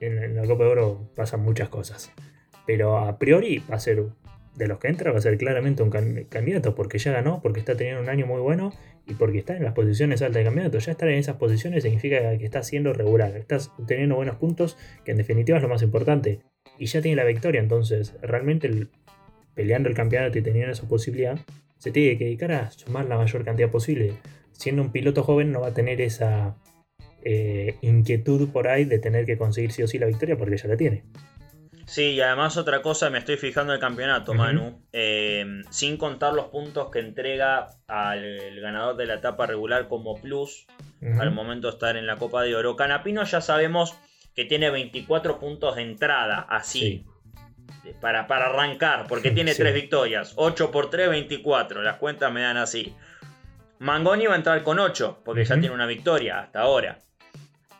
en, 0.00 0.36
la 0.36 0.46
Copa 0.46 0.64
de 0.64 0.70
Oro 0.70 1.10
pasan 1.14 1.40
muchas 1.40 1.68
cosas. 1.68 2.12
Pero 2.66 2.98
a 2.98 3.18
priori 3.18 3.62
va 3.70 3.76
a 3.76 3.80
ser 3.80 4.04
de 4.54 4.66
los 4.66 4.78
que 4.78 4.88
entra, 4.88 5.12
va 5.12 5.18
a 5.18 5.22
ser 5.22 5.36
claramente 5.36 5.82
un 5.82 5.90
candidato, 5.90 6.74
porque 6.74 6.98
ya 6.98 7.12
ganó, 7.12 7.40
porque 7.42 7.60
está 7.60 7.76
teniendo 7.76 8.02
un 8.02 8.08
año 8.08 8.26
muy 8.26 8.40
bueno 8.40 8.72
y 9.06 9.14
porque 9.14 9.38
está 9.38 9.56
en 9.56 9.62
las 9.62 9.74
posiciones 9.74 10.22
altas 10.22 10.40
de 10.40 10.44
campeonato. 10.44 10.78
Ya 10.78 10.92
estar 10.92 11.08
en 11.08 11.18
esas 11.18 11.36
posiciones 11.36 11.82
significa 11.82 12.36
que 12.38 12.44
está 12.44 12.62
siendo 12.62 12.92
regular, 12.92 13.36
estás 13.36 13.70
teniendo 13.86 14.16
buenos 14.16 14.36
puntos, 14.36 14.78
que 15.04 15.12
en 15.12 15.18
definitiva 15.18 15.58
es 15.58 15.62
lo 15.62 15.68
más 15.68 15.82
importante. 15.82 16.40
Y 16.78 16.86
ya 16.86 17.02
tiene 17.02 17.16
la 17.16 17.24
victoria, 17.24 17.60
entonces 17.60 18.14
realmente 18.22 18.88
peleando 19.54 19.88
el 19.88 19.94
campeonato 19.94 20.38
y 20.38 20.42
teniendo 20.42 20.72
esa 20.72 20.88
posibilidad, 20.88 21.38
se 21.78 21.90
tiene 21.90 22.18
que 22.18 22.24
dedicar 22.24 22.52
a 22.52 22.70
sumar 22.70 23.06
la 23.06 23.16
mayor 23.16 23.44
cantidad 23.44 23.70
posible. 23.70 24.14
Siendo 24.52 24.82
un 24.82 24.90
piloto 24.90 25.22
joven 25.22 25.52
no 25.52 25.60
va 25.60 25.68
a 25.68 25.74
tener 25.74 26.00
esa 26.00 26.56
eh, 27.28 27.76
inquietud 27.80 28.50
por 28.52 28.68
ahí 28.68 28.84
de 28.84 29.00
tener 29.00 29.26
que 29.26 29.36
conseguir 29.36 29.72
sí 29.72 29.82
o 29.82 29.88
sí 29.88 29.98
la 29.98 30.06
victoria 30.06 30.36
porque 30.38 30.56
ya 30.56 30.68
la 30.68 30.76
tiene. 30.76 31.02
Sí, 31.84 32.12
y 32.12 32.20
además 32.20 32.56
otra 32.56 32.82
cosa, 32.82 33.10
me 33.10 33.18
estoy 33.18 33.36
fijando 33.36 33.72
el 33.72 33.80
campeonato, 33.80 34.32
Manu. 34.32 34.80
Eh, 34.92 35.44
sin 35.70 35.96
contar 35.96 36.34
los 36.34 36.46
puntos 36.46 36.88
que 36.92 37.00
entrega 37.00 37.66
al 37.88 38.60
ganador 38.60 38.96
de 38.96 39.06
la 39.06 39.14
etapa 39.14 39.46
regular 39.46 39.88
como 39.88 40.20
plus 40.20 40.66
al 41.18 41.32
momento 41.32 41.66
de 41.66 41.72
estar 41.74 41.96
en 41.96 42.06
la 42.06 42.16
Copa 42.16 42.44
de 42.44 42.54
Oro. 42.54 42.76
Canapino 42.76 43.24
ya 43.24 43.40
sabemos 43.40 43.96
que 44.36 44.44
tiene 44.44 44.70
24 44.70 45.40
puntos 45.40 45.74
de 45.74 45.82
entrada, 45.82 46.46
así. 46.48 47.06
Para, 48.00 48.28
para, 48.28 48.46
arrancar, 48.46 49.06
porque 49.08 49.30
tiene 49.32 49.52
3 49.52 49.74
victorias. 49.74 50.32
8 50.36 50.70
por 50.70 50.90
3, 50.90 51.10
24. 51.10 51.82
Las 51.82 51.96
cuentas 51.96 52.32
me 52.32 52.42
dan 52.42 52.56
así. 52.56 52.94
Mangoni 53.80 54.26
va 54.26 54.34
a 54.34 54.36
entrar 54.36 54.62
con 54.62 54.78
8, 54.78 55.22
porque 55.24 55.44
ya 55.44 55.58
tiene 55.58 55.74
una 55.74 55.86
victoria 55.86 56.38
hasta 56.38 56.60
ahora. 56.60 56.98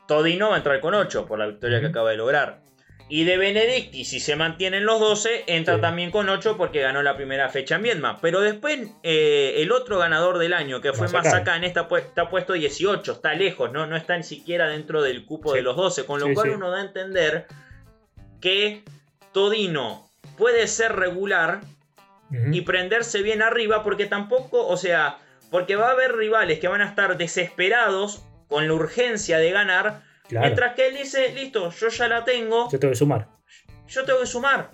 Todino 0.06 0.50
va 0.50 0.54
a 0.54 0.58
entrar 0.58 0.80
con 0.80 0.94
8 0.94 1.26
por 1.26 1.38
la 1.38 1.46
victoria 1.46 1.80
que 1.80 1.86
acaba 1.86 2.10
de 2.10 2.16
lograr. 2.16 2.66
Y 3.08 3.22
de 3.22 3.36
Benedicti, 3.36 4.04
si 4.04 4.18
se 4.18 4.34
mantienen 4.34 4.84
los 4.84 4.98
12, 4.98 5.44
entra 5.46 5.80
también 5.80 6.10
con 6.10 6.28
8 6.28 6.56
porque 6.56 6.80
ganó 6.80 7.04
la 7.04 7.16
primera 7.16 7.48
fecha 7.48 7.76
en 7.76 7.82
Viedma. 7.82 8.18
Pero 8.20 8.40
después, 8.40 8.80
eh, 9.04 9.54
el 9.58 9.70
otro 9.70 9.98
ganador 9.98 10.38
del 10.38 10.52
año, 10.52 10.80
que 10.80 10.92
fue 10.92 11.08
Masaka, 11.08 11.56
en 11.56 11.62
esta 11.62 11.86
está 11.98 12.28
puesto 12.28 12.54
18, 12.54 13.12
está 13.12 13.34
lejos, 13.34 13.70
¿no? 13.70 13.86
no 13.86 13.96
está 13.96 14.16
ni 14.16 14.24
siquiera 14.24 14.66
dentro 14.68 15.02
del 15.02 15.24
cupo 15.24 15.52
de 15.52 15.62
los 15.62 15.76
12. 15.76 16.04
Con 16.04 16.18
lo 16.18 16.34
cual 16.34 16.50
uno 16.50 16.70
da 16.72 16.78
a 16.78 16.84
entender 16.84 17.46
que 18.40 18.82
Todino 19.32 20.08
puede 20.36 20.66
ser 20.66 20.96
regular 20.96 21.60
y 22.50 22.62
prenderse 22.62 23.22
bien 23.22 23.40
arriba, 23.40 23.84
porque 23.84 24.06
tampoco, 24.06 24.66
o 24.66 24.76
sea, 24.76 25.18
porque 25.52 25.76
va 25.76 25.88
a 25.88 25.92
haber 25.92 26.16
rivales 26.16 26.58
que 26.58 26.66
van 26.66 26.80
a 26.80 26.88
estar 26.88 27.16
desesperados 27.16 28.25
con 28.48 28.66
la 28.66 28.74
urgencia 28.74 29.38
de 29.38 29.50
ganar 29.50 30.02
Mientras 30.30 30.74
que 30.74 30.88
él 30.88 30.96
dice, 30.96 31.32
listo, 31.34 31.70
yo 31.70 31.88
ya 31.88 32.08
la 32.08 32.24
tengo. 32.24 32.68
Yo 32.70 32.78
tengo 32.78 32.92
que 32.92 32.98
sumar. 32.98 33.28
Yo 33.88 34.04
tengo 34.04 34.20
que 34.20 34.26
sumar. 34.26 34.70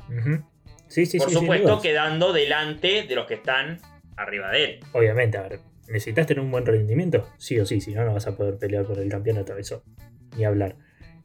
Sí, 0.89 1.07
sí, 1.07 1.19
Por 1.19 1.31
supuesto, 1.31 1.81
quedando 1.81 2.33
delante 2.33 3.05
de 3.05 3.15
los 3.15 3.27
que 3.27 3.35
están 3.35 3.79
arriba 4.17 4.51
de 4.51 4.65
él. 4.65 4.81
Obviamente, 4.93 5.39
a 5.39 5.43
ver, 5.43 5.61
necesitas 5.89 6.27
tener 6.27 6.43
un 6.43 6.51
buen 6.51 6.67
rendimiento. 6.67 7.29
Sí 7.39 7.59
o 7.59 7.67
sí, 7.67 7.81
si 7.81 7.95
no, 7.95 8.05
no 8.05 8.15
vas 8.15 8.27
a 8.27 8.37
poder 8.37 8.59
pelear 8.59 8.85
por 8.85 8.99
el 8.99 9.09
campeonato. 9.09 9.57
Eso, 9.57 9.85
ni 10.37 10.45
hablar. 10.45 10.77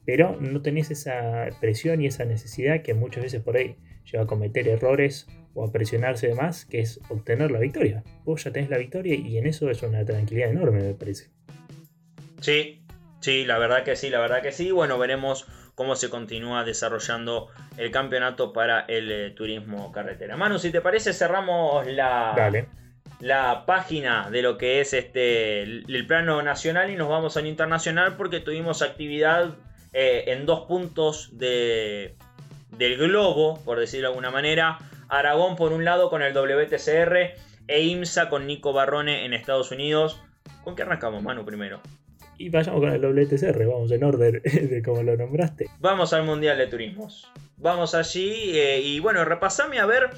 Pero 0.04 0.38
no 0.40 0.62
tenés 0.62 0.90
esa 0.90 1.48
presión 1.60 2.00
y 2.00 2.06
esa 2.06 2.24
necesidad 2.24 2.82
que 2.82 2.94
muchas 2.94 3.24
veces 3.24 3.42
por 3.42 3.56
ahí 3.56 3.76
lleva 4.10 4.24
a 4.24 4.26
cometer 4.26 4.66
errores 4.68 5.26
o 5.52 5.66
a 5.66 5.72
presionarse 5.72 6.28
de 6.28 6.34
más, 6.34 6.64
que 6.64 6.80
es 6.80 7.00
obtener 7.10 7.50
la 7.50 7.58
victoria. 7.58 8.04
Vos 8.24 8.44
ya 8.44 8.52
tenés 8.52 8.70
la 8.70 8.78
victoria 8.78 9.14
y 9.14 9.36
en 9.36 9.46
eso 9.46 9.68
es 9.70 9.82
una 9.82 10.04
tranquilidad 10.04 10.50
enorme, 10.50 10.82
me 10.82 10.94
parece. 10.94 11.30
Sí, 12.40 12.78
Sí, 13.20 13.44
la 13.44 13.58
verdad 13.58 13.82
que 13.82 13.96
sí, 13.96 14.10
la 14.10 14.20
verdad 14.20 14.42
que 14.42 14.52
sí. 14.52 14.70
Bueno, 14.70 14.98
veremos 14.98 15.46
cómo 15.74 15.96
se 15.96 16.10
continúa 16.10 16.64
desarrollando 16.64 17.48
el 17.76 17.90
campeonato 17.90 18.52
para 18.52 18.80
el 18.80 19.10
eh, 19.10 19.30
turismo 19.30 19.92
carretera. 19.92 20.36
Manu, 20.36 20.58
si 20.58 20.70
te 20.70 20.80
parece, 20.80 21.12
cerramos 21.12 21.86
la, 21.86 22.52
la 23.20 23.66
página 23.66 24.30
de 24.30 24.42
lo 24.42 24.56
que 24.56 24.80
es 24.80 24.92
este 24.92 25.62
el, 25.62 26.06
plano 26.06 26.42
nacional 26.42 26.90
y 26.90 26.96
nos 26.96 27.08
vamos 27.08 27.36
al 27.36 27.46
internacional 27.46 28.16
porque 28.16 28.40
tuvimos 28.40 28.82
actividad 28.82 29.56
eh, 29.92 30.24
en 30.28 30.46
dos 30.46 30.66
puntos 30.66 31.36
de, 31.36 32.16
del 32.70 32.96
globo, 32.98 33.62
por 33.64 33.80
decirlo 33.80 34.08
de 34.08 34.12
alguna 34.12 34.30
manera. 34.30 34.78
Aragón 35.08 35.56
por 35.56 35.72
un 35.72 35.84
lado 35.84 36.10
con 36.10 36.22
el 36.22 36.34
WTCR 36.34 37.34
e 37.66 37.82
IMSA 37.82 38.28
con 38.28 38.46
Nico 38.46 38.72
Barrone 38.72 39.24
en 39.24 39.32
Estados 39.34 39.72
Unidos. 39.72 40.20
¿Con 40.62 40.76
qué 40.76 40.82
arrancamos, 40.82 41.22
Manu, 41.22 41.44
primero? 41.44 41.80
Y 42.38 42.50
vayamos 42.50 42.80
con 42.80 42.92
el 42.92 43.00
WTCR, 43.00 43.66
vamos 43.66 43.90
en 43.90 44.04
orden 44.04 44.40
de 44.44 44.82
como 44.84 45.02
lo 45.02 45.16
nombraste. 45.16 45.68
Vamos 45.80 46.12
al 46.12 46.22
Mundial 46.22 46.56
de 46.56 46.68
Turismos. 46.68 47.28
Vamos 47.56 47.96
allí 47.96 48.56
eh, 48.56 48.80
y 48.80 49.00
bueno, 49.00 49.24
repasame 49.24 49.80
a 49.80 49.86
ver. 49.86 50.10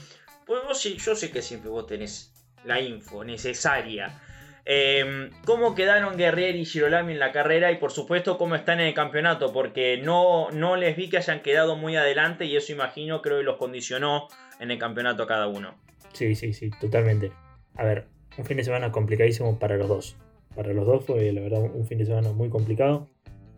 Pues 0.46 0.60
vos, 0.64 0.82
yo 0.82 1.16
sé 1.16 1.30
que 1.30 1.40
siempre 1.40 1.70
vos 1.70 1.86
tenés 1.86 2.34
la 2.64 2.78
info 2.78 3.24
necesaria. 3.24 4.20
Em, 4.66 5.30
¿Cómo 5.46 5.74
quedaron 5.74 6.18
Guerrier 6.18 6.56
y 6.56 6.66
Girolami 6.66 7.14
en 7.14 7.18
la 7.18 7.32
carrera? 7.32 7.72
Y 7.72 7.76
por 7.76 7.90
supuesto, 7.90 8.36
cómo 8.36 8.54
están 8.54 8.80
en 8.80 8.88
el 8.88 8.94
campeonato. 8.94 9.50
Porque 9.50 9.96
no, 9.96 10.50
no 10.50 10.76
les 10.76 10.96
vi 10.96 11.08
que 11.08 11.16
hayan 11.16 11.40
quedado 11.40 11.76
muy 11.76 11.96
adelante. 11.96 12.44
Y 12.44 12.54
eso 12.54 12.72
imagino, 12.72 13.22
creo 13.22 13.38
que 13.38 13.44
los 13.44 13.56
condicionó 13.56 14.28
en 14.58 14.70
el 14.70 14.78
campeonato 14.78 15.26
cada 15.26 15.48
uno. 15.48 15.74
Sí, 16.12 16.34
sí, 16.34 16.52
sí, 16.52 16.68
totalmente. 16.78 17.32
A 17.76 17.84
ver, 17.84 18.04
un 18.36 18.44
fin 18.44 18.58
de 18.58 18.64
semana 18.64 18.92
complicadísimo 18.92 19.58
para 19.58 19.78
los 19.78 19.88
dos 19.88 20.16
para 20.54 20.72
los 20.72 20.86
dos 20.86 21.04
fue 21.04 21.32
la 21.32 21.40
verdad 21.40 21.62
un 21.62 21.86
fin 21.86 21.98
de 21.98 22.06
semana 22.06 22.32
muy 22.32 22.48
complicado. 22.48 23.08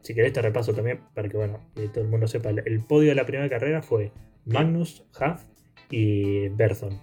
Si 0.02 0.14
querés 0.14 0.32
te 0.32 0.42
repaso 0.42 0.74
también 0.74 1.00
para 1.14 1.28
que 1.28 1.36
bueno, 1.36 1.60
todo 1.92 2.04
el 2.04 2.10
mundo 2.10 2.26
sepa. 2.26 2.50
El 2.50 2.80
podio 2.80 3.10
de 3.10 3.14
la 3.14 3.24
primera 3.24 3.48
carrera 3.48 3.82
fue 3.82 4.12
Magnus, 4.44 5.04
Huff 5.20 5.42
y 5.90 6.48
Berthon. 6.48 6.98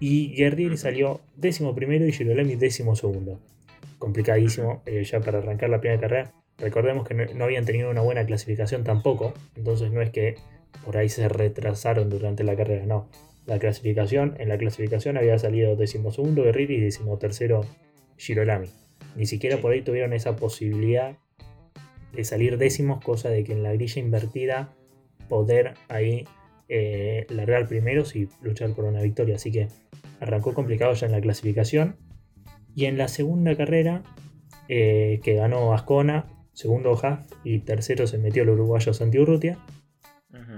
Y 0.00 0.34
Guerrieri 0.34 0.76
salió 0.76 1.20
décimo 1.36 1.74
primero 1.74 2.06
y 2.06 2.12
Girolami 2.12 2.56
décimo 2.56 2.94
segundo. 2.96 3.40
Complicadísimo 3.98 4.82
eh, 4.84 5.02
ya 5.04 5.20
para 5.20 5.38
arrancar 5.38 5.70
la 5.70 5.80
primera 5.80 6.00
carrera. 6.00 6.32
Recordemos 6.58 7.08
que 7.08 7.14
no, 7.14 7.44
habían 7.44 7.64
tenido 7.64 7.90
una 7.90 8.02
buena 8.02 8.26
clasificación 8.26 8.84
tampoco. 8.84 9.32
Entonces 9.56 9.92
no 9.92 10.02
es 10.02 10.10
que 10.10 10.34
por 10.84 10.96
ahí 10.96 11.08
se 11.08 11.28
retrasaron 11.28 12.10
durante 12.10 12.44
la 12.44 12.56
carrera, 12.56 12.84
no. 12.84 13.08
La 13.46 13.58
clasificación, 13.58 14.36
en 14.38 14.48
la 14.48 14.58
clasificación 14.58 15.16
había 15.16 15.38
salido 15.38 15.76
décimo 15.76 16.10
segundo 16.10 16.42
Guerrieri 16.42 16.76
y 16.76 16.80
décimo 16.80 17.18
tercero 17.18 17.62
Girolami. 18.16 18.68
Ni 19.16 19.26
siquiera 19.26 19.58
por 19.58 19.72
ahí 19.72 19.82
tuvieron 19.82 20.12
esa 20.12 20.36
posibilidad 20.36 21.16
de 22.12 22.24
salir 22.24 22.58
décimos, 22.58 23.02
cosa 23.02 23.28
de 23.28 23.44
que 23.44 23.52
en 23.52 23.62
la 23.62 23.72
grilla 23.72 24.00
invertida 24.00 24.74
poder 25.28 25.74
ahí 25.88 26.26
eh, 26.68 27.26
largar 27.28 27.66
primeros 27.66 28.16
y 28.16 28.28
luchar 28.42 28.74
por 28.74 28.84
una 28.84 29.02
victoria. 29.02 29.36
Así 29.36 29.50
que 29.50 29.68
arrancó 30.20 30.54
complicado 30.54 30.94
ya 30.94 31.06
en 31.06 31.12
la 31.12 31.20
clasificación. 31.20 31.96
Y 32.74 32.86
en 32.86 32.98
la 32.98 33.08
segunda 33.08 33.56
carrera, 33.56 34.02
eh, 34.68 35.20
que 35.22 35.34
ganó 35.34 35.74
Ascona, 35.74 36.26
segundo 36.52 36.98
Haas 37.00 37.28
y 37.44 37.60
tercero 37.60 38.06
se 38.06 38.18
metió 38.18 38.42
el 38.42 38.50
uruguayo 38.50 38.92
Santi 38.92 39.18
Urrutia. 39.18 39.58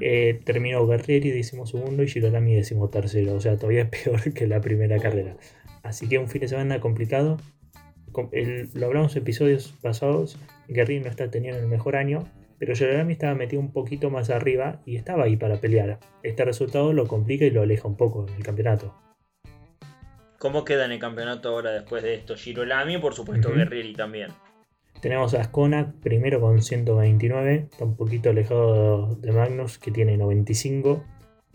Eh, 0.01 0.40
terminó 0.45 0.87
Guerrieri 0.87 1.31
décimo 1.31 1.66
segundo 1.66 2.03
y 2.03 2.09
Girolami 2.09 2.55
décimo 2.55 2.88
tercero. 2.88 3.35
O 3.35 3.40
sea, 3.40 3.57
todavía 3.57 3.83
es 3.83 3.88
peor 3.88 4.33
que 4.35 4.47
la 4.47 4.61
primera 4.61 4.99
carrera. 4.99 5.37
Así 5.83 6.09
que 6.09 6.19
un 6.19 6.29
fin 6.29 6.40
de 6.40 6.49
semana 6.49 6.81
complicado. 6.81 7.38
Lo 8.74 8.87
hablamos 8.87 9.16
en 9.16 9.22
episodios 9.22 9.74
pasados. 9.83 10.38
Guerrieri 10.68 11.05
no 11.05 11.11
está 11.11 11.31
teniendo 11.31 11.61
el 11.61 11.66
mejor 11.66 11.96
año. 11.96 12.24
Pero 12.59 12.74
Girolami 12.74 13.12
estaba 13.12 13.35
metido 13.35 13.61
un 13.61 13.72
poquito 13.72 14.09
más 14.11 14.31
arriba 14.31 14.81
y 14.87 14.96
estaba 14.96 15.24
ahí 15.24 15.37
para 15.37 15.61
pelear. 15.61 15.98
Este 16.22 16.44
resultado 16.44 16.92
lo 16.92 17.07
complica 17.07 17.44
y 17.44 17.50
lo 17.50 17.62
aleja 17.62 17.87
un 17.87 17.96
poco 17.96 18.26
en 18.29 18.35
el 18.35 18.42
campeonato. 18.42 18.94
¿Cómo 20.38 20.64
queda 20.64 20.87
en 20.87 20.92
el 20.92 20.98
campeonato 20.98 21.50
ahora 21.50 21.72
después 21.72 22.02
de 22.02 22.14
esto? 22.14 22.37
Girolami 22.37 22.94
y 22.94 22.98
por 22.98 23.14
supuesto 23.14 23.52
Guerrieri 23.52 23.94
también. 23.94 24.31
Tenemos 25.00 25.35
a 25.35 25.42
Ascona 25.42 25.94
primero 26.02 26.40
con 26.40 26.62
129, 26.62 27.68
está 27.70 27.85
un 27.85 27.96
poquito 27.96 28.31
alejado 28.31 29.14
de 29.16 29.33
Magnus 29.33 29.79
que 29.79 29.90
tiene 29.90 30.16
95, 30.16 31.05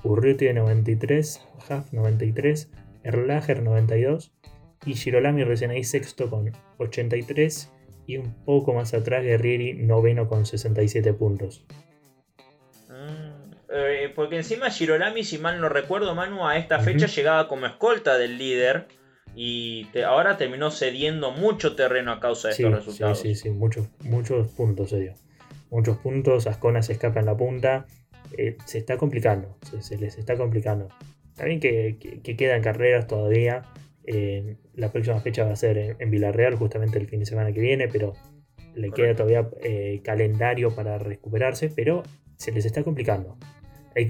Urruti 0.03 0.53
93, 0.53 1.47
Huff 1.57 1.91
93, 1.91 2.71
Erlager 3.03 3.63
92 3.63 4.31
y 4.85 4.93
Girolami 4.95 5.43
recién 5.43 5.71
ahí 5.71 5.83
sexto 5.83 6.29
con 6.29 6.51
83 6.77 7.71
y 8.07 8.17
un 8.17 8.33
poco 8.45 8.73
más 8.73 8.93
atrás 8.93 9.23
Guerrieri 9.23 9.73
noveno 9.73 10.27
con 10.27 10.45
67 10.45 11.13
puntos. 11.13 11.65
Mm, 12.89 13.51
eh, 13.73 14.11
porque 14.15 14.37
encima 14.37 14.69
Girolami, 14.69 15.23
si 15.23 15.37
mal 15.37 15.61
no 15.61 15.69
recuerdo, 15.69 16.15
Manu, 16.15 16.47
a 16.47 16.57
esta 16.57 16.79
fecha 16.79 17.07
llegaba 17.07 17.47
como 17.47 17.65
escolta 17.67 18.17
del 18.17 18.37
líder 18.37 18.87
y 19.35 19.87
ahora 20.05 20.37
terminó 20.37 20.71
cediendo 20.71 21.31
mucho 21.31 21.75
terreno 21.75 22.11
a 22.11 22.19
causa 22.19 22.49
de 22.49 22.53
estos 22.55 22.73
resultados. 22.73 23.19
Sí, 23.19 23.35
sí, 23.35 23.43
sí, 23.43 23.49
muchos, 23.49 23.87
muchos 24.03 24.49
puntos 24.49 24.89
se 24.89 24.99
dio. 24.99 25.13
Muchos 25.69 25.97
puntos, 25.97 26.47
Ascona 26.47 26.83
se 26.83 26.93
escapa 26.93 27.21
en 27.21 27.27
la 27.27 27.37
punta. 27.37 27.85
Eh, 28.37 28.57
se 28.65 28.77
está 28.77 28.97
complicando, 28.97 29.57
se, 29.79 29.97
les 29.97 30.17
está 30.17 30.35
complicando. 30.35 30.89
También 31.35 31.59
que, 31.59 31.97
que, 32.23 32.35
quedan 32.35 32.61
carreras 32.61 33.07
todavía. 33.07 33.63
Eh, 34.05 34.57
la 34.75 34.91
próxima 34.91 35.19
fecha 35.19 35.43
va 35.43 35.51
a 35.51 35.55
ser 35.55 35.95
en, 35.99 36.11
Villarreal, 36.11 36.55
justamente 36.55 36.99
el 36.99 37.07
fin 37.07 37.19
de 37.19 37.25
semana 37.25 37.51
que 37.53 37.59
viene, 37.59 37.87
pero 37.87 38.13
le 38.75 38.91
queda 38.91 39.15
todavía 39.15 39.49
eh, 39.61 40.01
calendario 40.03 40.73
para 40.73 40.97
recuperarse, 40.97 41.69
pero 41.75 42.03
se 42.37 42.51
les 42.51 42.65
está 42.65 42.83
complicando. 42.83 43.37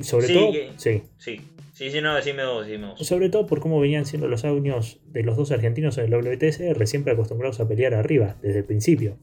sobre 0.01 0.27
todo, 0.27 0.51
sí. 0.77 1.03
sí. 1.17 1.41
Sí, 1.81 1.89
sí, 1.89 1.99
no, 1.99 2.13
decime 2.13 2.45
vos, 2.45 2.67
Sobre 2.99 3.29
todo 3.29 3.47
por 3.47 3.59
cómo 3.59 3.79
venían 3.79 4.05
siendo 4.05 4.27
los 4.27 4.45
años 4.45 4.99
de 5.05 5.23
los 5.23 5.35
dos 5.35 5.51
argentinos 5.51 5.97
en 5.97 6.05
el 6.05 6.11
WTCR, 6.11 6.85
siempre 6.85 7.13
acostumbrados 7.13 7.59
a 7.59 7.67
pelear 7.67 7.95
arriba, 7.95 8.35
desde 8.43 8.59
el 8.59 8.65
principio. 8.65 9.17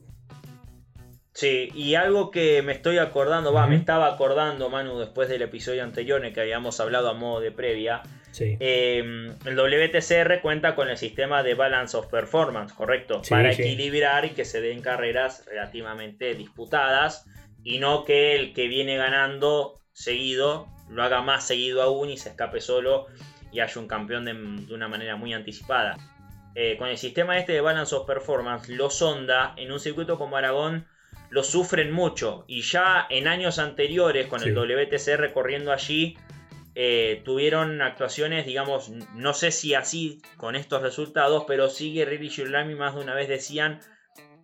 Sí, 1.31 1.69
y 1.73 1.95
algo 1.95 2.31
que 2.31 2.61
me 2.61 2.73
estoy 2.73 2.97
acordando, 2.97 3.53
va, 3.53 3.65
me 3.65 3.77
estaba 3.77 4.13
acordando, 4.13 4.69
Manu, 4.69 4.99
después 4.99 5.29
del 5.29 5.41
episodio 5.41 5.85
anterior 5.85 6.19
en 6.19 6.25
el 6.25 6.33
que 6.33 6.41
habíamos 6.41 6.81
hablado 6.81 7.07
a 7.07 7.13
modo 7.13 7.39
de 7.39 7.53
previa. 7.53 8.01
Sí. 8.39 8.55
Em, 8.61 9.35
el 9.45 9.57
WTCR 9.57 10.39
cuenta 10.41 10.73
con 10.73 10.87
el 10.87 10.95
sistema 10.95 11.43
de 11.43 11.55
Balance 11.55 11.97
of 11.97 12.07
Performance, 12.07 12.73
¿correcto? 12.73 13.21
Para 13.29 13.51
equilibrar 13.51 14.23
y 14.23 14.29
que 14.29 14.45
se 14.45 14.61
den 14.61 14.81
carreras 14.81 15.45
relativamente 15.45 16.33
disputadas 16.35 17.25
y 17.65 17.79
no 17.79 18.05
que 18.05 18.37
el 18.37 18.53
que 18.53 18.69
viene 18.69 18.95
ganando 18.95 19.81
seguido 19.91 20.69
lo 20.89 21.03
haga 21.03 21.21
más 21.21 21.45
seguido 21.45 21.81
aún 21.81 22.09
y 22.09 22.15
se 22.15 22.29
escape 22.29 22.61
solo 22.61 23.07
y 23.51 23.59
haya 23.59 23.81
un 23.81 23.89
campeón 23.89 24.23
de, 24.23 24.73
una 24.73 24.87
manera 24.87 25.17
muy 25.17 25.33
anticipada. 25.33 25.97
Eh, 26.55 26.77
con 26.77 26.87
el 26.87 26.97
sistema 26.97 27.37
este 27.37 27.51
de 27.51 27.59
Balance 27.59 27.93
of 27.93 28.07
Performance, 28.07 28.69
los 28.69 29.01
Honda 29.01 29.53
en 29.57 29.69
un 29.73 29.81
circuito 29.81 30.17
como 30.17 30.37
Aragón 30.37 30.87
lo 31.29 31.43
sufren 31.43 31.91
mucho 31.91 32.45
y 32.47 32.61
ya 32.61 33.05
en 33.09 33.27
años 33.27 33.59
anteriores 33.59 34.27
con 34.27 34.41
el 34.41 34.55
WTCR 34.55 35.33
corriendo 35.33 35.73
allí 35.73 36.17
eh, 36.81 37.21
tuvieron 37.25 37.81
actuaciones, 37.81 38.45
digamos, 38.45 38.89
no 39.13 39.33
sé 39.33 39.51
si 39.51 39.73
así 39.73 40.21
con 40.37 40.55
estos 40.55 40.81
resultados, 40.81 41.43
pero 41.45 41.67
sí 41.67 41.93
Guerrero 41.93 42.23
y 42.23 42.29
Girolami 42.29 42.73
más 42.73 42.95
de 42.95 43.01
una 43.01 43.13
vez 43.13 43.27
decían 43.27 43.81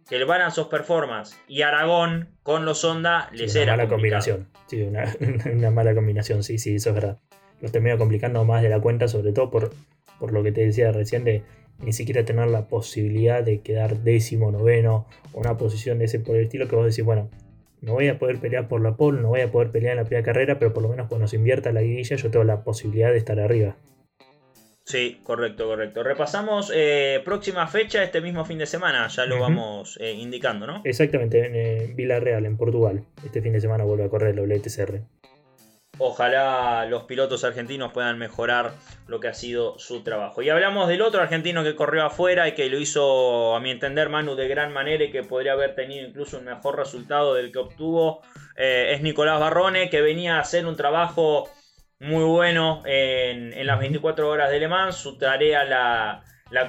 que 0.10 0.18
el 0.18 0.26
Balance 0.26 0.60
of 0.60 0.68
Performance 0.68 1.40
y 1.48 1.62
Aragón 1.62 2.36
con 2.44 2.66
los 2.66 2.84
Honda 2.84 3.30
les 3.32 3.54
sí, 3.54 3.60
una 3.60 3.78
Mala 3.78 3.88
combinación. 3.88 4.50
Sí, 4.68 4.82
una, 4.82 5.72
mala 5.72 5.96
combinación, 5.96 6.44
sí, 6.44 6.58
sí, 6.58 6.76
eso 6.76 6.90
es 6.90 6.96
verdad. 6.96 7.20
Los 7.62 7.72
termina 7.72 7.98
complicando 7.98 8.44
más 8.44 8.62
de 8.62 8.68
la 8.68 8.82
cuenta, 8.82 9.08
sobre 9.08 9.32
todo 9.32 9.50
por, 9.50 9.72
por 10.20 10.34
lo 10.34 10.44
que 10.44 10.52
te 10.52 10.66
decía 10.66 10.92
recién 10.92 11.24
de 11.24 11.42
ni 11.80 11.94
siquiera 11.94 12.26
tener 12.26 12.50
la 12.50 12.68
posibilidad 12.68 13.44
de 13.44 13.62
quedar 13.62 14.00
décimo, 14.00 14.52
noveno, 14.52 15.08
o 15.32 15.40
una 15.40 15.58
posición 15.58 16.00
de 16.00 16.06
ese 16.06 16.20
por 16.20 16.36
el 16.36 16.44
estilo 16.44 16.68
que 16.68 16.76
vos 16.76 16.86
decís, 16.86 17.06
bueno, 17.06 17.30
no 17.82 17.94
voy 17.94 18.08
a 18.08 18.20
poder 18.20 18.40
pelear 18.40 18.68
por 18.68 18.82
la 18.82 18.96
pole, 18.96 19.22
no 19.22 19.30
voy 19.30 19.42
a 19.42 19.52
poder 19.52 19.72
pelear 19.72 19.94
en 19.94 19.98
la 19.98 20.06
primera 20.06 20.26
carrera, 20.26 20.60
pero 20.60 20.74
por 20.74 20.84
lo 20.84 20.90
menos 20.90 21.08
cuando 21.08 21.28
se 21.28 21.36
invierta 21.36 21.72
la 21.72 21.82
guilla 21.82 22.16
yo 22.16 22.32
tengo 22.32 22.44
la 22.44 22.64
posibilidad 22.64 23.12
de 23.12 23.18
estar 23.18 23.40
arriba. 23.40 23.76
Sí, 24.86 25.20
correcto, 25.24 25.66
correcto. 25.66 26.04
Repasamos 26.04 26.72
eh, 26.74 27.20
próxima 27.26 27.68
fecha 27.68 28.04
este 28.04 28.22
mismo 28.22 28.46
fin 28.46 28.60
de 28.60 28.68
semana, 28.68 29.08
ya 29.08 29.26
lo 29.26 29.40
vamos 29.40 29.98
eh, 30.00 30.14
indicando, 30.14 30.68
¿no? 30.68 30.82
Exactamente, 30.84 31.44
en 31.44 31.56
eh, 31.56 31.94
Villarreal, 31.96 32.46
en 32.46 32.56
Portugal. 32.56 33.04
Este 33.26 33.42
fin 33.42 33.54
de 33.54 33.62
semana 33.62 33.84
vuelve 33.84 34.04
a 34.04 34.10
correr 34.10 34.38
el 34.38 34.48
WTCR. 34.48 35.02
Ojalá 35.98 36.86
los 36.90 37.04
pilotos 37.04 37.44
argentinos 37.44 37.94
puedan 37.94 38.18
mejorar 38.18 38.74
lo 39.08 39.20
que 39.20 39.30
ha 39.30 39.34
sido 39.34 39.80
su 39.80 40.04
trabajo. 40.04 40.42
Y 40.42 40.50
hablamos 40.50 40.90
del 40.90 41.02
otro 41.02 41.22
argentino 41.22 41.64
que 41.64 41.76
corrió 41.76 42.06
afuera 42.06 42.48
y 42.48 42.54
que 42.54 42.70
lo 42.70 42.80
hizo, 42.80 43.56
a 43.56 43.60
mi 43.62 43.72
entender, 43.72 44.10
Manu, 44.10 44.36
de 44.36 44.48
gran 44.48 44.74
manera 44.74 45.06
y 45.06 45.12
que 45.12 45.24
podría 45.24 45.54
haber 45.54 45.74
tenido 45.74 46.06
incluso 46.06 46.38
un 46.38 46.46
mejor 46.46 46.78
resultado 46.78 47.34
del 47.34 47.52
que 47.52 47.60
obtuvo. 47.60 48.22
es 48.58 49.02
Nicolás 49.02 49.40
Barrone, 49.40 49.90
que 49.90 50.02
venía 50.02 50.38
a 50.38 50.42
hacer 50.42 50.66
un 50.66 50.76
trabajo 50.76 51.50
muy 52.00 52.24
bueno 52.24 52.84
en, 52.86 53.66
las 53.66 53.80
24 53.80 54.30
horas 54.30 54.52
de 54.52 54.60
Le 54.60 54.68
Mans. 54.68 54.96
Su 54.96 55.18
tarea 55.18 55.64
la, 55.64 56.24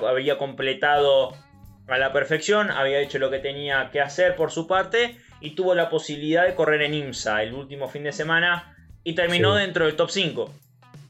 había 0.09 0.39
completado 0.39 1.33
a 1.89 1.99
la 1.99 2.12
perfección, 2.12 2.71
había 2.71 3.01
hecho 3.01 3.19
lo 3.19 3.31
que 3.31 3.39
tenía 3.39 3.91
que 3.91 4.01
hacer 4.01 4.37
por 4.37 4.51
su 4.51 4.67
parte 4.67 5.17
y 5.41 5.55
tuvo 5.55 5.75
la 5.75 5.89
posibilidad 5.89 6.47
de 6.47 6.55
correr 6.55 6.83
en 6.83 6.95
IMSA 6.95 7.43
el 7.43 7.55
último 7.55 7.89
fin 7.89 8.05
de 8.05 8.12
semana 8.12 8.76
y 9.07 9.14
terminó 9.14 9.55
dentro 9.55 9.87
del 9.87 9.95
top 9.95 10.11
5. 10.11 10.51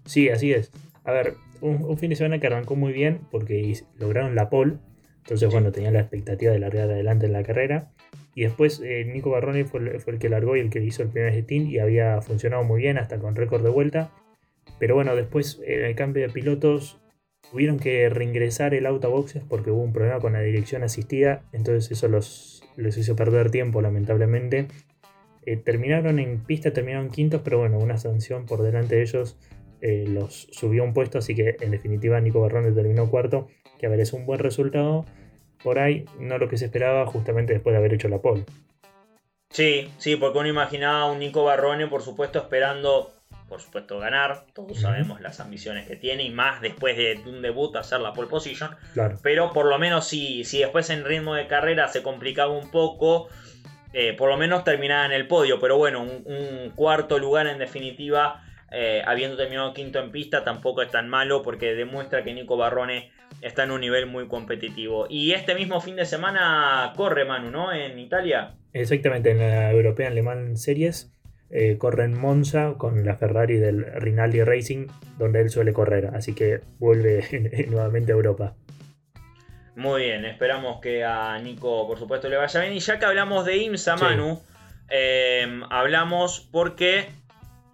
Sí, 0.05 0.29
así 0.29 0.53
es. 0.53 0.71
A 1.03 1.13
ver, 1.13 1.33
un, 1.63 1.97
fin 1.97 2.11
de 2.11 2.17
semana 2.17 2.39
que 2.39 2.47
arrancó 2.47 2.77
muy 2.77 2.93
bien 2.93 3.21
porque 3.31 3.75
lograron 3.99 4.35
la 4.35 4.51
pole. 4.51 4.75
Entonces, 5.23 5.51
bueno, 5.51 5.73
tenían 5.73 5.95
la 5.95 6.01
expectativa 6.01 6.53
de 6.53 6.59
largar 6.59 6.91
adelante 6.91 7.25
en 7.25 7.33
la 7.33 7.43
carrera. 7.43 7.91
Y 8.35 8.43
después 8.43 8.83
eh, 8.85 9.07
Nico 9.07 9.31
Barroni 9.31 9.65
fue, 9.65 9.81
el 9.81 10.19
que 10.19 10.29
largó 10.29 10.57
y 10.57 10.61
el 10.61 10.69
que 10.69 10.85
hizo 10.85 11.03
el 11.03 11.09
primer 11.09 11.33
stint 11.43 11.71
y 11.71 11.79
había 11.79 12.21
funcionado 12.21 12.65
muy 12.65 12.83
bien 12.83 12.99
hasta 12.99 13.19
con 13.19 13.35
récord 13.35 13.63
de 13.63 13.71
vuelta. 13.71 14.13
Pero 14.79 14.95
bueno, 14.95 15.17
después 15.17 15.59
en 15.65 15.83
el 15.87 15.95
cambio 15.95 16.23
de 16.23 16.29
pilotos 16.29 16.99
tuvieron 17.51 17.79
que 17.79 18.11
reingresar 18.11 18.75
el 18.75 18.85
auto 18.85 19.07
a 19.07 19.11
boxes 19.11 19.43
porque 19.49 19.71
hubo 19.71 19.81
un 19.81 19.95
problema 19.95 20.21
con 20.21 20.35
la 20.35 20.43
dirección 20.43 20.83
asistida. 20.83 21.45
Entonces 21.55 21.91
eso 21.91 22.09
los, 22.09 22.63
les 22.77 22.99
hizo 22.99 23.17
perder 23.17 23.51
tiempo 23.51 23.81
lamentablemente. 23.81 24.69
Eh, 25.47 25.57
terminaron 25.57 26.19
en 26.19 26.43
pista, 26.45 26.73
terminaron 26.73 27.09
quintos, 27.09 27.41
pero 27.45 27.59
bueno, 27.61 27.79
una 27.79 27.99
sanción 27.99 28.47
por 28.47 28.63
delante 28.63 28.97
de 28.97 29.03
ellos 29.03 29.39
eh, 29.81 30.05
los 30.09 30.49
subió 30.51 30.83
un 30.83 30.93
puesto, 30.93 31.19
así 31.19 31.37
que 31.37 31.57
en 31.61 31.71
definitiva 31.71 32.21
Nico 32.21 32.41
Barroni 32.41 32.75
terminó 32.75 33.09
cuarto, 33.09 33.47
que 33.79 33.87
a 33.87 33.89
ver 33.89 34.01
es 34.01 34.13
un 34.13 34.27
buen 34.27 34.41
resultado 34.41 35.07
por 35.63 35.79
ahí, 35.79 36.05
no 36.19 36.39
lo 36.39 36.49
que 36.49 36.59
se 36.59 36.65
esperaba 36.67 37.07
justamente 37.07 37.53
después 37.53 37.73
de 37.73 37.79
haber 37.79 37.95
hecho 37.95 38.09
la 38.09 38.19
pole. 38.19 38.45
Sí, 39.51 39.89
sí, 39.99 40.17
porque 40.17 40.39
uno 40.39 40.49
imaginaba 40.49 41.03
a 41.03 41.13
un 41.13 41.21
Nico 41.21 41.45
Barrone, 41.45 41.87
por 41.87 42.03
supuesto, 42.03 42.41
esperando, 42.41 43.15
por 43.49 43.61
supuesto, 43.61 43.99
ganar. 43.99 44.47
Todos 44.53 44.81
sabemos 44.81 45.21
las 45.21 45.41
ambiciones 45.41 45.87
que 45.87 45.97
tiene 45.97 46.25
y 46.25 46.31
más 46.31 46.61
después 46.61 46.97
de 46.97 47.21
un 47.27 47.41
debut 47.41 47.75
hacer 47.77 48.01
la 48.01 48.13
pole 48.13 48.29
position. 48.29 48.71
Pero 49.23 49.53
por 49.53 49.67
lo 49.67 49.79
menos 49.79 50.09
si, 50.09 50.45
si 50.45 50.59
después 50.59 50.91
en 50.91 51.05
ritmo 51.05 51.35
de 51.35 51.47
carrera 51.47 51.89
se 51.89 52.03
complicaba 52.03 52.53
un 52.53 52.71
poco, 52.71 53.29
eh, 53.93 54.15
por 54.17 54.29
lo 54.29 54.37
menos 54.37 54.65
terminaba 54.65 55.07
en 55.07 55.13
el 55.13 55.27
podio. 55.27 55.59
Pero 55.61 55.77
bueno, 55.77 56.03
un, 56.03 56.73
cuarto 56.75 57.19
lugar 57.19 57.47
en 57.47 57.59
definitiva, 57.59 58.45
eh, 58.71 59.03
habiendo 59.07 59.37
terminado 59.37 59.73
quinto 59.73 59.99
en 59.99 60.11
pista, 60.11 60.45
tampoco 60.45 60.83
es 60.83 60.91
tan 60.91 61.09
malo 61.09 61.43
porque 61.43 61.75
demuestra 61.75 62.23
que 62.23 62.35
Nico 62.35 62.57
Barrone 62.57 63.11
está 63.41 63.65
en 63.65 63.71
un 63.71 63.81
nivel 63.81 64.07
muy 64.07 64.29
competitivo. 64.29 65.07
Y 65.09 65.33
este 65.33 65.55
mismo 65.55 65.81
fin 65.81 65.97
de 65.97 66.05
semana 66.05 66.93
corre 66.97 67.25
Manu, 67.25 67.51
¿no? 67.51 67.73
En 67.73 67.99
Italia. 67.99 68.55
Exactamente, 68.73 69.31
en 69.31 69.39
la 69.39 69.73
European 69.73 70.15
Le 70.15 70.23
Mans 70.23 70.63
Series. 70.63 71.13
Eh, 71.49 71.79
corre 71.79 72.05
en 72.05 72.19
Monza 72.19 72.75
con 72.77 73.05
la 73.05 73.17
Ferrari 73.17 73.57
del 73.57 73.85
Rinaldi 73.85 74.43
Racing, 74.43 74.89
donde 75.17 75.41
él 75.41 75.51
suele 75.51 75.73
correr. 75.73 76.11
Así 76.15 76.35
que 76.35 76.61
vuelve 76.79 77.67
nuevamente 77.71 78.13
a 78.13 78.17
Europa. 78.17 78.57
Muy 79.77 80.03
bien, 80.05 80.25
esperamos 80.25 80.81
que 80.81 81.05
a 81.05 81.39
Nico, 81.39 81.87
por 81.87 81.99
supuesto, 81.99 82.29
le 82.29 82.37
vaya 82.37 82.61
bien. 82.61 82.73
Y 82.73 82.81
ya 82.81 82.99
que 82.99 83.07
hablamos 83.07 83.45
de 83.45 83.57
IMSA, 83.59 83.97
Manu, 83.97 84.43
eh, 84.89 85.61
hablamos 85.71 86.41
porque 86.51 87.09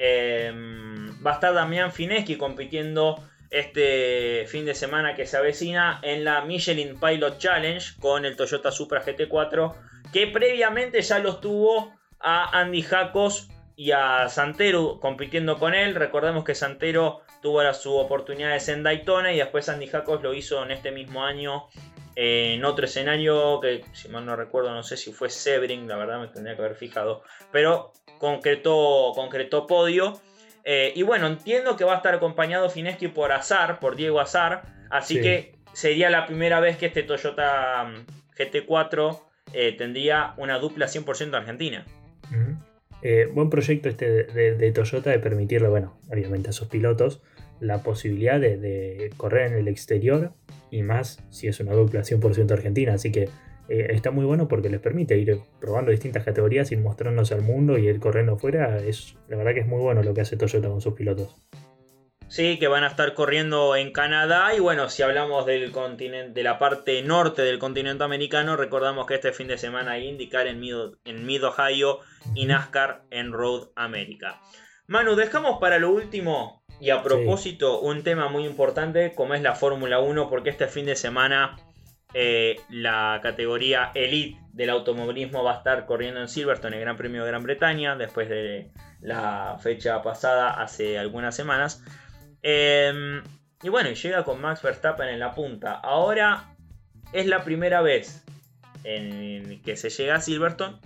Em, 0.05 1.25
va 1.25 1.31
a 1.31 1.35
estar 1.35 1.55
Damián 1.55 1.93
Fineschi 1.93 2.37
compitiendo 2.37 3.23
este 3.51 4.47
fin 4.49 4.65
de 4.65 4.75
semana 4.75 5.15
que 5.15 5.27
se 5.27 5.37
avecina 5.37 6.01
en 6.03 6.25
la 6.25 6.41
Michelin 6.41 6.99
Pilot 6.99 7.39
Challenge 7.39 8.01
con 8.01 8.25
el 8.25 8.35
Toyota 8.35 8.73
Supra 8.73 9.05
GT4 9.05 9.75
que 10.13 10.27
previamente 10.27 11.03
ya 11.03 11.21
los 11.21 11.41
tuvo 11.41 11.95
a 12.19 12.59
Andy 12.59 12.83
Jacos 12.83 13.49
y 13.77 13.93
a 13.93 14.29
Santero 14.29 14.99
compitiendo 14.99 15.61
con 15.61 15.73
él. 15.73 15.95
Recordemos 15.95 16.43
que 16.43 16.57
Santero 16.57 17.21
tuvo 17.41 17.73
su 17.73 17.95
oportunidades 17.95 18.69
en 18.71 18.83
Daytona 18.83 19.33
y 19.33 19.39
después 19.39 19.69
Andy 19.69 19.87
Jacos 19.87 20.21
lo 20.21 20.35
hizo 20.35 20.65
en 20.65 20.73
este 20.73 20.91
mismo 20.91 21.25
año 21.25 21.69
en 22.15 22.65
otro 22.65 22.85
escenario 22.85 23.61
que 23.61 23.85
si 23.93 24.09
mal 24.09 24.27
no 24.27 24.37
recuerdo 24.37 24.71
no 24.73 24.83
sé 24.83 24.97
si 24.97 25.13
fue 25.13 25.31
Sebring, 25.31 25.89
la 25.89 25.97
verdad 25.97 26.21
me 26.21 26.29
tendría 26.29 26.57
que 26.57 26.63
haber 26.63 26.77
fijado, 26.77 27.23
pero 27.51 27.93
concretó, 28.19 29.13
concretó 29.15 29.67
podio. 29.67 30.21
Eh, 30.65 30.93
y 30.95 31.03
bueno, 31.03 31.27
entiendo 31.27 31.77
que 31.77 31.85
va 31.85 31.95
a 31.95 31.97
estar 31.97 32.15
acompañado 32.15 32.71
Fineschi 32.71 33.09
por 33.09 33.33
Azar, 33.33 33.81
por 33.81 33.97
Diego 33.97 34.21
Azar. 34.21 34.63
Así 34.91 35.21
que 35.21 35.57
sería 35.73 36.11
la 36.11 36.27
primera 36.27 36.61
vez 36.61 36.77
que 36.77 36.87
este 36.87 37.03
Toyota 37.03 37.85
mm, 37.85 38.37
GT4 38.39 39.21
eh, 39.55 39.75
tendría 39.77 40.35
una 40.37 40.59
dupla 40.59 40.87
100% 40.87 41.35
argentina. 41.35 41.85
Eh, 43.03 43.29
buen 43.33 43.51
proyecto 43.51 43.89
este 43.89 44.25
de, 44.25 44.73
Toyota 44.73 45.11
de 45.11 45.19
permitirle, 45.19 45.69
bueno, 45.69 45.99
obviamente 46.09 46.51
a 46.51 46.53
sus 46.53 46.69
pilotos, 46.69 47.21
la 47.59 47.83
posibilidad 47.83 48.39
de 48.39 49.13
correr 49.17 49.51
en 49.51 49.59
el 49.59 49.67
exterior 49.67 50.33
y 50.73 50.83
más 50.83 51.23
si 51.31 51.47
es 51.47 51.61
una 51.61 51.75
dupla 51.75 52.01
100% 52.01 52.51
argentina. 52.51 52.95
Así 52.95 53.13
que 53.13 53.29
eh, 53.69 53.87
está 53.91 54.11
muy 54.11 54.25
bueno 54.25 54.49
porque 54.49 54.71
les 54.71 54.81
permite 54.81 55.17
ir 55.19 55.39
probando 55.61 55.93
distintas 55.93 56.25
categorías 56.25 56.73
y 56.73 56.77
mostrándose 56.77 57.35
al 57.35 57.43
mundo 57.43 57.79
y 57.79 57.87
ir 57.87 58.01
corriendo 58.01 58.37
fuera. 58.37 58.79
Es, 58.79 59.15
la 59.29 59.37
verdad 59.37 59.55
que 59.55 59.61
es 59.61 59.67
muy 59.69 59.81
bueno 59.81 60.03
lo 60.03 60.15
que 60.15 60.23
hace 60.23 60.37
Toyota 60.37 60.69
con 60.69 60.81
sus 60.81 60.95
pilotos. 60.95 61.37
Sí, 62.27 62.59
que 62.59 62.67
van 62.67 62.83
a 62.83 62.87
estar 62.87 63.13
corriendo 63.13 63.77
en 63.77 63.93
Canadá 63.93 64.55
y 64.55 64.59
bueno, 64.59 64.89
si 64.89 65.03
hablamos 65.03 65.45
del 65.45 65.71
continente, 65.71 66.33
de 66.33 66.43
la 66.43 66.59
parte 66.59 67.03
norte 67.03 67.43
del 67.43 67.59
continente 67.59 68.05
americano, 68.05 68.57
recordamos 68.57 69.07
que 69.07 69.17
este 69.17 69.33
fin 69.33 69.49
de 69.49 69.59
semana 69.59 69.93
hay 69.93 70.09
indicar 70.09 70.47
en 70.47 70.59
Mid, 70.59 70.75
en 71.05 71.27
Mid 71.27 71.45
Ohio 71.45 71.99
y 72.35 72.47
NASCAR 72.47 73.03
en 73.11 73.33
Road 73.33 73.69
America. 73.77 74.41
Manu, 74.87 75.15
dejamos 75.15 75.61
para 75.61 75.79
lo 75.79 75.91
último 75.91 76.62
y 76.83 76.91
a 76.91 77.01
propósito 77.01 77.79
un 77.79 78.03
tema 78.03 78.29
muy 78.29 78.45
importante 78.45 79.15
como 79.15 79.35
es 79.35 79.41
la 79.41 79.55
Fórmula 79.55 80.01
1 80.01 80.29
porque 80.29 80.51
este 80.51 80.67
fin 80.67 80.85
de 80.85 80.97
semana 80.97 81.55
eh, 82.13 82.61
la 82.71 83.21
categoría 83.23 83.93
Elite 83.95 84.41
del 84.53 84.71
automovilismo 84.71 85.45
va 85.45 85.55
a 85.55 85.57
estar 85.59 85.87
corriendo 85.87 86.21
en 86.21 86.27
Silverstone, 86.27 86.75
el 86.75 86.83
Gran 86.83 86.97
Premio 86.97 87.23
de 87.23 87.29
Gran 87.29 87.45
Bretaña, 87.45 87.95
después 87.95 88.29
de 88.29 88.73
la 89.01 89.59
fecha 89.63 90.03
pasada 90.03 90.61
hace 90.61 90.99
algunas 90.99 91.37
semanas. 91.37 91.85
Em, 92.43 93.23
y 93.63 93.69
bueno, 93.69 93.91
llega 93.91 94.25
con 94.25 94.41
Max 94.41 94.61
Verstappen 94.63 95.09
en 95.09 95.21
la 95.21 95.37
punta. 95.37 95.75
Ahora 95.75 96.53
es 97.13 97.29
la 97.29 97.45
primera 97.45 97.81
vez 97.81 98.25
en 98.83 99.63
que 99.63 99.77
se 99.77 99.89
llega 99.89 100.17
a 100.17 100.21
Silverstone 100.21 100.79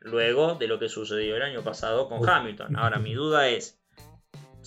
luego 0.00 0.56
de 0.56 0.68
lo 0.68 0.78
que 0.78 0.90
sucedió 0.90 1.36
el 1.36 1.42
año 1.42 1.62
pasado 1.62 2.06
con 2.06 2.28
Hamilton. 2.28 2.76
Ahora 2.76 2.98
mi 2.98 3.14
duda 3.14 3.48
es, 3.48 3.77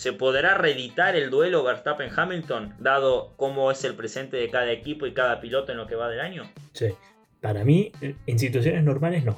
¿Se 0.02 0.14
podrá 0.14 0.58
reeditar 0.58 1.16
el 1.16 1.30
duelo 1.30 1.64
Verstappen-Hamilton, 1.64 2.74
dado 2.80 3.36
cómo 3.38 3.70
es 3.70 3.84
el 3.84 3.94
presente 3.94 4.36
de 4.36 4.50
cada 4.50 4.72
equipo 4.72 5.06
y 5.06 5.14
cada 5.14 5.40
piloto 5.40 5.74
en 5.74 5.78
lo 5.78 5.86
que 5.86 5.94
va 5.94 6.10
del 6.10 6.22
año? 6.22 6.52
Sí, 6.74 6.88
para 7.40 7.64
mí, 7.64 7.92
en 8.02 8.40
situaciones 8.40 8.84
normales 8.84 9.24
no. 9.24 9.38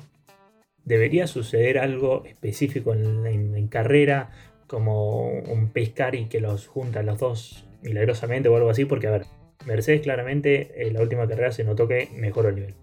Debería 0.85 1.27
suceder 1.27 1.79
algo 1.79 2.23
específico 2.23 2.93
en, 2.93 3.67
carrera, 3.67 4.29
como 4.65 5.27
un 5.27 5.67
pescar 5.73 6.15
y 6.15 6.29
que 6.29 6.39
los 6.39 6.67
juntan 6.67 7.07
los 7.07 7.19
dos 7.19 7.65
milagrosamente 7.81 8.47
o 8.47 8.55
algo 8.55 8.69
así, 8.69 8.85
porque 8.85 9.07
a 9.07 9.11
ver, 9.11 9.25
Mercedes 9.65 9.99
claramente 9.99 10.87
en 10.87 10.93
la 10.93 11.01
última 11.01 11.27
carrera 11.27 11.51
se 11.51 11.65
notó 11.65 11.89
que 11.89 12.07
mejoró 12.15 12.47
el 12.47 12.55
nivel. 12.55 12.75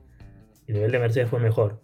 El 0.67 0.75
nivel 0.75 0.93
de 0.93 0.99
Mercedes 0.99 1.31
fue 1.31 1.41
mejor 1.41 1.81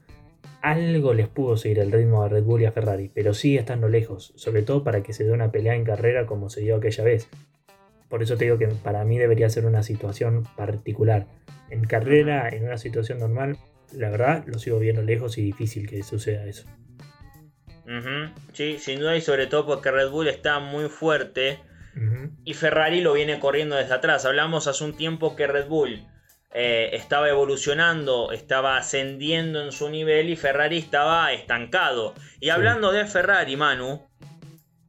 algo 0.62 1.14
les 1.14 1.28
pudo 1.28 1.56
seguir 1.56 1.78
el 1.78 1.92
ritmo 1.92 2.22
a 2.22 2.28
Red 2.28 2.44
Bull 2.44 2.62
y 2.62 2.64
a 2.66 2.72
Ferrari, 2.72 3.10
pero 3.14 3.34
sigue 3.34 3.58
estando 3.58 3.88
lejos, 3.88 4.32
sobre 4.36 4.62
todo 4.62 4.84
para 4.84 5.02
que 5.02 5.12
se 5.12 5.24
dé 5.24 5.32
una 5.32 5.52
pelea 5.52 5.74
en 5.74 5.84
carrera 5.84 6.26
como 6.26 6.50
se 6.50 6.60
dio 6.60 6.76
aquella 6.76 7.04
vez. 7.04 7.28
Por 8.08 8.22
eso 8.22 8.36
te 8.36 8.44
digo 8.44 8.58
que 8.58 8.68
para 8.68 9.04
mí 9.04 9.18
debería 9.18 9.48
ser 9.50 9.66
una 9.66 9.82
situación 9.82 10.44
particular. 10.56 11.26
En 11.70 11.84
carrera, 11.84 12.48
en 12.48 12.64
una 12.64 12.78
situación 12.78 13.18
normal, 13.18 13.58
la 13.92 14.10
verdad 14.10 14.44
lo 14.46 14.58
sigo 14.58 14.78
viendo 14.78 15.02
lejos 15.02 15.38
y 15.38 15.42
difícil 15.42 15.88
que 15.88 16.02
suceda 16.02 16.44
eso. 16.46 16.66
Sí, 18.52 18.78
sin 18.78 18.98
duda 18.98 19.16
y 19.16 19.20
sobre 19.20 19.46
todo 19.46 19.66
porque 19.66 19.90
Red 19.90 20.10
Bull 20.10 20.28
está 20.28 20.58
muy 20.58 20.88
fuerte 20.88 21.58
y 22.44 22.54
Ferrari 22.54 23.00
lo 23.00 23.14
viene 23.14 23.40
corriendo 23.40 23.76
desde 23.76 23.94
atrás. 23.94 24.24
Hablamos 24.24 24.66
hace 24.66 24.84
un 24.84 24.96
tiempo 24.96 25.34
que 25.34 25.46
Red 25.46 25.68
Bull 25.68 26.06
eh, 26.52 26.90
estaba 26.92 27.28
evolucionando, 27.28 28.32
estaba 28.32 28.76
ascendiendo 28.76 29.62
en 29.62 29.72
su 29.72 29.88
nivel 29.90 30.30
y 30.30 30.36
Ferrari 30.36 30.78
estaba 30.78 31.32
estancado. 31.32 32.14
Y 32.40 32.50
hablando 32.50 32.92
de 32.92 33.04
Ferrari, 33.04 33.56
Manu, 33.56 34.08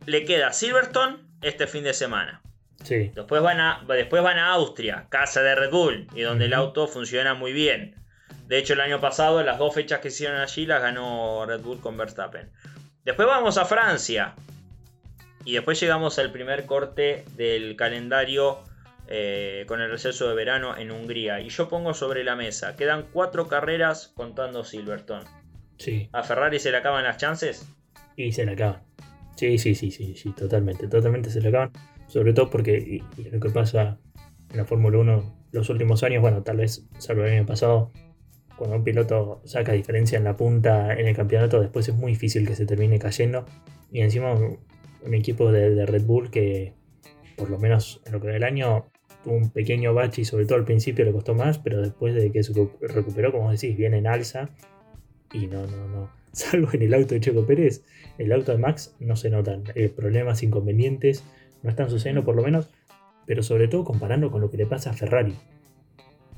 le 0.06 0.26
queda 0.26 0.54
Silverstone 0.54 1.18
este 1.42 1.68
fin 1.68 1.84
de 1.84 1.94
semana. 1.94 2.42
Sí. 2.84 3.12
Después 3.14 3.42
van 3.42 3.60
a, 3.60 3.84
después 3.88 4.24
van 4.24 4.38
a 4.38 4.54
Austria, 4.54 5.08
casa 5.10 5.42
de 5.42 5.56
Red 5.56 5.72
Bull, 5.72 6.08
y 6.14 6.22
donde 6.22 6.46
el 6.46 6.54
auto 6.54 6.88
funciona 6.88 7.34
muy 7.34 7.52
bien. 7.52 7.96
De 8.48 8.58
hecho, 8.58 8.74
el 8.74 8.82
año 8.82 9.02
pasado, 9.02 9.44
las 9.44 9.58
dos 9.58 9.76
fechas 9.76 10.00
que 10.00 10.08
hicieron 10.08 10.40
allí 10.40 10.66
las 10.66 10.82
ganó 10.82 11.46
Red 11.46 11.62
Bull 11.62 11.82
con 11.82 11.98
Verstappen. 11.98 12.50
Después 13.04 13.28
vamos 13.28 13.58
a 13.58 13.66
Francia. 13.66 14.36
Y 15.44 15.54
después 15.54 15.80
llegamos 15.80 16.18
al 16.20 16.32
primer 16.32 16.66
corte 16.66 17.26
del 17.36 17.76
calendario 17.76 18.60
eh, 19.08 19.66
con 19.68 19.82
el 19.82 19.90
receso 19.90 20.28
de 20.28 20.36
verano 20.36 20.78
en 20.78 20.92
Hungría. 20.92 21.40
Y 21.40 21.50
yo 21.50 21.70
pongo 21.70 21.94
sobre 21.94 22.24
la 22.24 22.36
mesa, 22.36 22.76
quedan 22.76 23.08
cuatro 23.12 23.48
carreras 23.48 24.12
contando 24.16 24.64
Silverstone. 24.64 25.26
Sí. 25.78 26.10
¿A 26.12 26.24
Ferrari 26.24 26.60
se 26.60 26.72
le 26.72 26.78
acaban 26.78 27.04
las 27.04 27.18
chances? 27.18 27.68
Y 28.16 28.32
se 28.32 28.46
le 28.46 28.54
acaban. 28.54 28.82
Sí, 29.36 29.58
sí, 29.58 29.76
sí, 29.76 29.92
sí, 29.92 30.16
sí, 30.16 30.32
totalmente, 30.34 30.88
totalmente 30.88 31.30
se 31.30 31.42
le 31.42 31.50
acaban. 31.50 31.72
Sobre 32.08 32.34
todo 32.34 32.50
porque 32.50 33.02
lo 33.32 33.40
que 33.40 33.50
pasa 33.50 34.00
en 34.52 34.58
la 34.58 34.66
Fórmula 34.66 34.98
1 34.98 35.38
los 35.52 35.70
últimos 35.70 36.04
años, 36.04 36.22
bueno, 36.22 36.44
tal 36.44 36.58
vez, 36.58 36.86
salvo 36.98 37.24
el 37.24 37.34
año 37.34 37.46
pasado, 37.46 37.92
cuando 38.58 38.76
un 38.76 38.84
piloto 38.84 39.42
saca 39.46 39.72
diferencia 39.72 40.18
en 40.18 40.24
la 40.24 40.36
punta 40.36 40.94
en 40.94 41.08
el 41.08 41.16
campeonato, 41.16 41.62
después 41.62 41.88
es 41.88 41.96
muy 41.96 42.14
difícil 42.14 42.48
que 42.48 42.56
se 42.56 42.66
termine 42.66 43.00
cayendo. 43.00 43.46
Y 43.92 44.02
encima 44.02 44.34
un, 44.34 44.60
equipo 45.14 45.52
de, 45.52 45.70
de, 45.70 45.86
Red 45.86 46.04
Bull 46.04 46.30
que, 46.30 46.74
por 47.38 47.50
lo 47.50 47.60
menos 47.60 48.02
en 48.06 48.14
lo 48.14 48.20
que 48.20 48.28
va 48.28 48.36
el 48.36 48.44
un 49.26 49.50
pequeño 49.50 49.94
bache 49.94 50.22
y 50.22 50.26
sobre 50.26 50.46
todo 50.46 50.58
al 50.58 50.66
principio 50.66 51.06
le 51.06 51.12
costó 51.12 51.34
más, 51.34 51.60
pero 51.60 51.82
después 51.82 52.16
de 52.16 52.32
que 52.32 52.44
se 52.44 52.54
recuperó, 52.82 53.32
como 53.32 53.52
decís, 53.52 53.76
viene 53.76 53.98
en 53.98 54.08
alza. 54.08 54.50
Y 55.34 55.48
no, 55.48 55.66
no, 55.68 55.88
no. 55.88 56.10
Salvo 56.32 56.70
en 56.74 56.84
el 56.84 56.94
auto 56.94 57.16
de 57.16 57.22
Checo 57.22 57.46
Pérez, 57.46 57.84
el 58.18 58.32
auto 58.32 58.52
de 58.52 58.60
Max 58.60 58.96
no 59.00 59.16
se 59.16 59.30
notan 59.30 59.64
eh, 59.76 59.90
problemas, 59.90 60.44
inconvenientes, 60.44 61.24
no 61.64 61.70
están 61.70 61.90
sucediendo 61.90 62.24
por 62.24 62.36
lo 62.36 62.44
menos, 62.44 62.70
pero 63.26 63.44
sobre 63.44 63.68
todo 63.68 63.84
comparando 63.84 64.32
con 64.32 64.42
lo 64.42 64.52
que 64.52 64.58
le 64.58 64.66
pasa 64.66 64.92
a 64.92 64.94
Ferrari. 64.94 65.36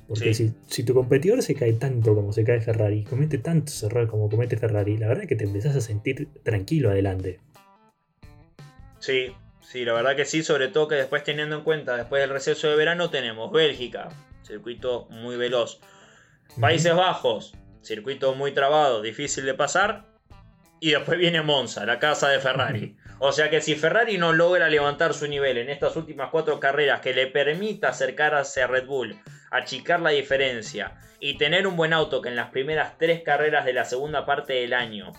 Porque 0.07 0.33
si, 0.33 0.53
si, 0.65 0.83
tu 0.83 0.95
competidor 0.95 1.43
se 1.43 1.53
cae 1.53 1.73
tanto 1.73 2.15
como 2.15 2.33
se 2.33 2.43
cae 2.43 2.61
Ferrari, 2.61 3.03
comete 3.03 3.37
tantos 3.37 3.83
errores 3.83 4.09
como 4.09 4.27
comete 4.27 4.57
Ferrari, 4.57 4.97
la 4.97 5.07
verdad 5.07 5.23
es 5.25 5.29
que 5.29 5.35
te 5.35 5.43
empezás 5.43 5.75
a 5.75 5.81
sentir 5.81 6.29
tranquilo 6.41 6.89
adelante. 6.89 7.39
Sí, 8.97 9.27
Sí, 9.69 9.86
la 9.86 9.93
verdad 9.93 10.15
que 10.15 10.25
sí, 10.25 10.41
sobre 10.41 10.69
todo 10.69 10.88
que 10.88 10.95
después 10.95 11.23
teniendo 11.23 11.55
en 11.55 11.63
cuenta, 11.63 11.95
después 11.95 12.23
del 12.23 12.32
receso 12.32 12.67
de 12.67 12.75
verano 12.75 13.12
tenemos 13.12 13.51
Bélgica, 13.51 14.10
circuito 14.41 15.05
muy 15.12 15.38
veloz. 15.38 15.79
Países 16.60 16.95
Bajos, 16.95 17.53
circuito 17.84 18.34
muy 18.34 18.51
trabado, 18.51 19.03
difícil 19.03 19.45
de 19.45 19.53
pasar. 19.53 20.08
Y 20.79 20.89
después 20.89 21.19
viene 21.19 21.43
Monza, 21.43 21.86
la 21.86 21.99
casa 21.99 22.29
de 22.29 22.39
Ferrari. 22.39 22.97
O 23.19 23.32
sea 23.32 23.51
que 23.51 23.62
si 23.62 23.75
Ferrari 23.75 24.17
no 24.17 24.34
logra 24.34 24.69
levantar 24.69 25.13
su 25.13 25.27
nivel 25.27 25.60
en 25.60 25.69
estas 25.69 25.95
últimas 25.95 26.32
cuatro 26.32 26.60
carreras 26.60 27.01
que 27.01 27.13
le 27.13 27.27
permita 27.27 27.89
acercarse 27.89 28.63
a 28.63 28.67
Red 28.67 28.88
Bull, 28.88 29.21
achicar 29.51 29.99
la 29.99 30.10
diferencia 30.10 30.95
y 31.19 31.38
tener 31.38 31.67
un 31.67 31.75
buen 31.75 31.93
auto 31.93 32.23
que 32.23 32.29
en 32.29 32.38
las 32.38 32.49
primeras 32.49 32.97
tres 32.97 33.21
carreras 33.21 33.65
de 33.65 33.73
la 33.73 33.86
segunda 33.86 34.25
parte 34.25 34.53
del 34.53 34.73
año 34.73 35.12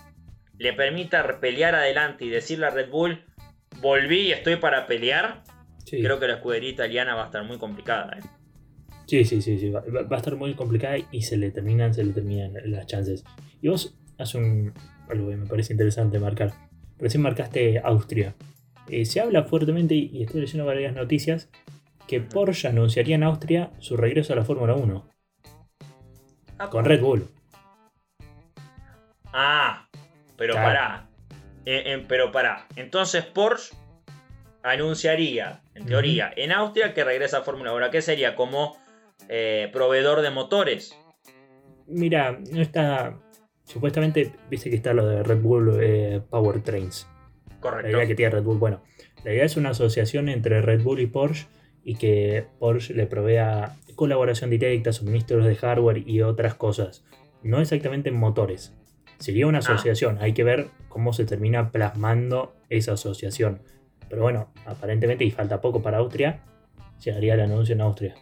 le 0.59 0.73
permita 0.73 1.39
pelear 1.39 1.77
adelante 1.77 2.25
y 2.25 2.31
decirle 2.31 2.67
a 2.67 2.71
Red 2.71 2.91
Bull, 2.91 3.25
volví 3.81 4.29
y 4.29 4.33
estoy 4.33 4.57
para 4.57 4.87
pelear, 4.87 5.43
creo 5.89 6.19
que 6.19 6.27
la 6.27 6.35
escudería 6.35 6.71
italiana 6.71 7.15
va 7.15 7.23
a 7.23 7.27
estar 7.27 7.45
muy 7.45 7.59
complicada. 7.59 8.19
¿eh? 8.19 8.23
Sí, 9.07 9.25
sí, 9.25 9.43
sí, 9.43 9.59
sí. 9.59 9.71
Va, 9.71 9.83
a 9.83 10.17
estar 10.17 10.37
muy 10.37 10.55
complicada 10.55 10.97
y 11.11 11.23
se 11.23 11.37
le 11.37 11.51
terminan, 11.51 11.95
se 11.95 12.05
le 12.05 12.13
terminan 12.13 12.53
las 12.65 12.87
chances. 12.87 13.25
Y 13.61 13.69
vos 13.69 13.99
haces 14.19 14.37
un, 14.37 14.73
algo 15.09 15.31
que 15.31 15.37
me 15.37 15.47
parece 15.47 15.73
interesante 15.73 16.19
marcar. 16.19 16.53
Recién 16.99 17.23
marcaste 17.23 17.81
Austria. 17.83 18.35
Eh, 18.89 19.05
se 19.05 19.21
habla 19.21 19.45
fuertemente, 19.45 19.95
y 19.95 20.23
estoy 20.23 20.43
leyendo 20.43 20.67
varias 20.67 20.95
noticias, 20.95 21.49
que 22.07 22.21
Porsche 22.21 22.69
anunciaría 22.69 23.15
en 23.15 23.23
Austria 23.23 23.71
su 23.79 23.97
regreso 23.97 24.33
a 24.33 24.37
la 24.37 24.45
Fórmula 24.45 24.75
1. 24.75 25.09
con 26.71 26.85
Red 26.85 27.01
Bull. 27.01 27.29
Ah, 29.33 29.89
pero 30.37 30.55
pará. 30.55 31.10
Pero 31.65 32.33
para, 32.33 32.67
entonces 32.77 33.25
Porsche 33.25 33.75
anunciaría, 34.63 35.63
en 35.75 35.87
teoría, 35.87 36.33
en 36.37 36.53
Austria 36.53 36.95
que 36.95 37.05
regresa 37.05 37.39
a 37.39 37.43
Fórmula 37.43 37.73
1. 37.73 37.91
¿Qué 37.91 38.03
sería? 38.03 38.35
Como 38.35 38.77
eh, 39.29 39.71
proveedor 39.73 40.23
de 40.23 40.31
motores. 40.31 40.97
Mira, 41.87 42.39
no 42.51 42.61
está. 42.61 43.19
Supuestamente, 43.65 44.33
viste 44.49 44.69
que 44.69 44.77
está 44.77 44.93
lo 44.93 45.07
de 45.07 45.23
Red 45.23 45.41
Bull 45.41 45.79
eh, 45.81 46.21
Power 46.29 46.63
Trains. 46.63 47.07
Correcto. 47.61 47.89
La 47.89 47.99
idea 47.99 48.07
que 48.07 48.15
tiene 48.15 48.31
Red 48.31 48.43
Bull. 48.43 48.59
Bueno, 48.59 48.83
la 49.25 49.33
idea 49.33 49.45
es 49.45 49.57
una 49.57 49.71
asociación 49.71 50.29
entre 50.29 50.61
Red 50.61 50.83
Bull 50.83 51.01
y 51.01 51.07
Porsche 51.07 51.47
y 51.85 51.97
que 51.97 52.47
Porsche 52.59 52.95
le 52.95 53.07
provea 53.07 53.77
colaboración 53.95 54.51
directa, 54.51 54.93
suministros 54.93 55.47
de 55.47 55.57
hardware 55.57 56.09
y 56.09 56.23
otras 56.23 56.55
cosas. 56.55 57.05
No 57.43 57.61
exactamente 57.61 58.09
en 58.09 58.17
motores. 58.17 58.75
Sería 59.21 59.47
una 59.47 59.59
ah. 59.59 59.61
asociación. 59.61 60.19
Hay 60.21 60.33
que 60.33 60.43
ver 60.43 60.69
cómo 60.89 61.13
se 61.13 61.25
termina 61.25 61.71
plasmando 61.71 62.53
esa 62.69 62.93
asociación. 62.95 63.63
Pero 64.09 64.23
bueno, 64.23 64.53
aparentemente, 64.67 65.25
y 65.25 65.31
falta 65.31 65.61
poco 65.61 65.83
para 65.83 65.99
Austria, 65.99 66.41
llegaría 67.05 67.35
el 67.35 67.41
anuncio 67.41 67.75
en 67.75 67.81
Austria. 67.83 68.15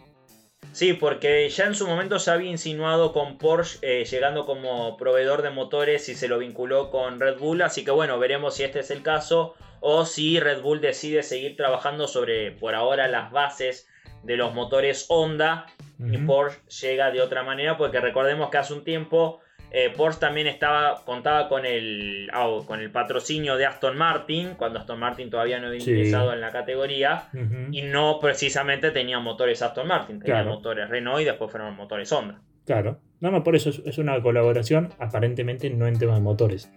Sí, 0.72 0.92
porque 0.92 1.48
ya 1.48 1.64
en 1.64 1.74
su 1.74 1.86
momento 1.86 2.18
se 2.18 2.30
había 2.30 2.50
insinuado 2.50 3.12
con 3.12 3.38
Porsche 3.38 3.78
eh, 3.82 4.04
llegando 4.04 4.44
como 4.44 4.96
proveedor 4.96 5.42
de 5.42 5.50
motores 5.50 6.08
y 6.08 6.14
se 6.14 6.28
lo 6.28 6.38
vinculó 6.38 6.90
con 6.90 7.20
Red 7.20 7.38
Bull. 7.38 7.62
Así 7.62 7.84
que 7.84 7.90
bueno, 7.90 8.18
veremos 8.18 8.56
si 8.56 8.64
este 8.64 8.80
es 8.80 8.90
el 8.90 9.02
caso 9.02 9.54
o 9.80 10.04
si 10.04 10.38
Red 10.38 10.60
Bull 10.60 10.80
decide 10.80 11.22
seguir 11.22 11.56
trabajando 11.56 12.06
sobre 12.06 12.52
por 12.52 12.74
ahora 12.74 13.08
las 13.08 13.32
bases 13.32 13.88
de 14.22 14.36
los 14.36 14.52
motores 14.52 15.06
Honda 15.08 15.66
y 15.98 16.18
Porsche 16.18 16.60
llega 16.80 17.10
de 17.10 17.22
otra 17.22 17.42
manera 17.42 17.76
porque 17.76 18.00
recordemos 18.00 18.50
que 18.50 18.58
hace 18.58 18.74
un 18.74 18.84
tiempo 18.84 19.40
eh, 19.70 19.92
Porsche 19.94 20.20
también 20.20 20.46
estaba, 20.46 21.04
contaba 21.04 21.48
con 21.48 21.66
el, 21.66 22.30
con 22.66 22.80
el 22.80 22.90
patrocinio 22.90 23.56
de 23.56 23.66
Aston 23.66 23.96
Martin, 23.96 24.54
cuando 24.56 24.78
Aston 24.78 24.98
Martin 24.98 25.30
todavía 25.30 25.58
no 25.58 25.68
había 25.68 25.80
ingresado 25.80 26.32
en 26.32 26.40
la 26.40 26.50
categoría, 26.50 27.28
y 27.70 27.82
no 27.82 28.18
precisamente 28.20 28.90
tenía 28.90 29.18
motores 29.20 29.60
Aston 29.62 29.86
Martin, 29.86 30.20
tenía 30.20 30.44
motores 30.44 30.88
Renault 30.88 31.20
y 31.20 31.24
después 31.24 31.50
fueron 31.50 31.76
motores 31.76 32.10
Honda. 32.12 32.40
Claro, 32.64 33.00
no, 33.20 33.30
no, 33.30 33.42
por 33.42 33.56
eso 33.56 33.70
es, 33.70 33.98
una 33.98 34.20
colaboración, 34.22 34.90
aparentemente 34.98 35.70
no 35.70 35.86
en 35.86 35.98
temas 35.98 36.16
de 36.16 36.22
motores. 36.22 36.70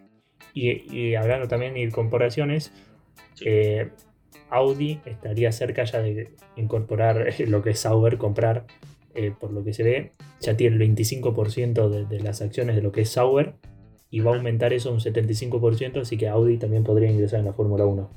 Y, 0.53 1.15
hablando 1.15 1.47
también 1.47 1.75
de 1.75 1.89
comparaciones, 1.91 2.73
eh, 3.45 3.89
Audi 4.49 4.99
estaría 5.05 5.51
cerca 5.51 5.85
ya 5.85 6.01
de 6.01 6.35
incorporar 6.55 7.33
lo 7.47 7.61
que 7.61 7.71
es 7.71 7.79
Sauber, 7.79 8.17
comprar 8.17 8.65
eh, 9.15 9.33
por 9.37 9.51
lo 9.51 9.63
que 9.63 9.73
se 9.73 9.83
ve, 9.83 10.11
ya 10.39 10.55
tiene 10.55 10.75
el 10.75 10.95
25% 10.95 12.07
de, 12.07 12.19
las 12.19 12.41
acciones 12.41 12.75
de 12.75 12.81
lo 12.81 12.91
que 12.91 13.01
es 13.01 13.09
Sauber 13.09 13.55
y 14.09 14.19
va 14.19 14.31
a 14.31 14.35
aumentar 14.35 14.73
eso 14.73 14.91
un 14.91 14.99
75%, 14.99 16.01
así 16.01 16.17
que 16.17 16.27
Audi 16.27 16.57
también 16.57 16.83
podría 16.83 17.09
ingresar 17.09 17.39
en 17.39 17.45
la 17.45 17.53
Fórmula 17.53 17.85
1. 17.85 18.09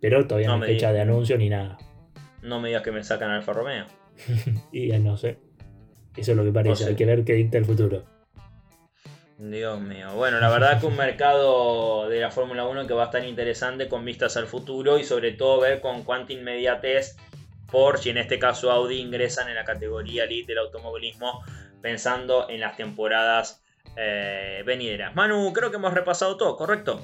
Pero 0.00 0.26
todavía 0.26 0.48
no, 0.48 0.62
hay 0.62 0.72
fecha 0.72 0.92
de 0.92 1.00
anuncio 1.00 1.38
ni 1.38 1.48
nada. 1.48 1.78
No 2.42 2.60
me 2.60 2.68
digas 2.68 2.82
que 2.82 2.92
me 2.92 3.02
sacan 3.02 3.30
Alfa 3.30 3.52
Romeo. 3.52 3.86
y 4.72 4.88
ya 4.88 4.98
no 4.98 5.16
sé. 5.16 5.38
Eso 6.16 6.30
es 6.32 6.36
lo 6.36 6.44
que 6.44 6.52
parece, 6.52 6.84
hay 6.86 6.94
que 6.94 7.06
ver 7.06 7.24
qué 7.24 7.34
dicta 7.34 7.58
el 7.58 7.64
futuro. 7.64 8.04
Dios 9.38 9.80
mío. 9.80 10.14
Bueno, 10.14 10.38
la 10.38 10.48
verdad 10.48 10.80
que 10.80 10.86
un 10.86 10.96
mercado 10.96 12.08
de 12.08 12.20
la 12.20 12.30
Fórmula 12.30 12.66
1 12.66 12.86
que 12.86 12.94
va 12.94 13.02
a 13.02 13.06
estar 13.06 13.24
interesante 13.24 13.88
con 13.88 14.04
vistas 14.04 14.36
al 14.36 14.46
futuro 14.46 14.98
y 14.98 15.04
sobre 15.04 15.32
todo 15.32 15.60
ver 15.60 15.80
con 15.80 16.04
cuánta 16.04 16.32
inmediatez 16.32 17.16
Porsche 17.74 18.10
y 18.10 18.12
en 18.12 18.18
este 18.18 18.38
caso 18.38 18.70
Audi 18.70 19.00
ingresan 19.00 19.48
en 19.48 19.56
la 19.56 19.64
categoría 19.64 20.24
elite 20.24 20.52
del 20.52 20.58
automovilismo 20.58 21.42
pensando 21.82 22.48
en 22.48 22.60
las 22.60 22.76
temporadas 22.76 23.64
eh, 23.96 24.62
venideras. 24.64 25.16
Manu, 25.16 25.52
creo 25.52 25.72
que 25.72 25.78
hemos 25.78 25.92
repasado 25.92 26.36
todo, 26.36 26.56
¿correcto? 26.56 27.02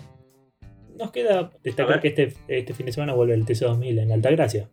Nos 0.96 1.10
queda 1.10 1.50
destacar 1.64 2.00
que 2.00 2.08
este, 2.08 2.34
este, 2.46 2.72
fin 2.72 2.86
de 2.86 2.92
semana 2.92 3.14
vuelve 3.14 3.34
el 3.34 3.44
TC2000 3.44 4.00
en 4.00 4.12
Altagracia. 4.12 4.68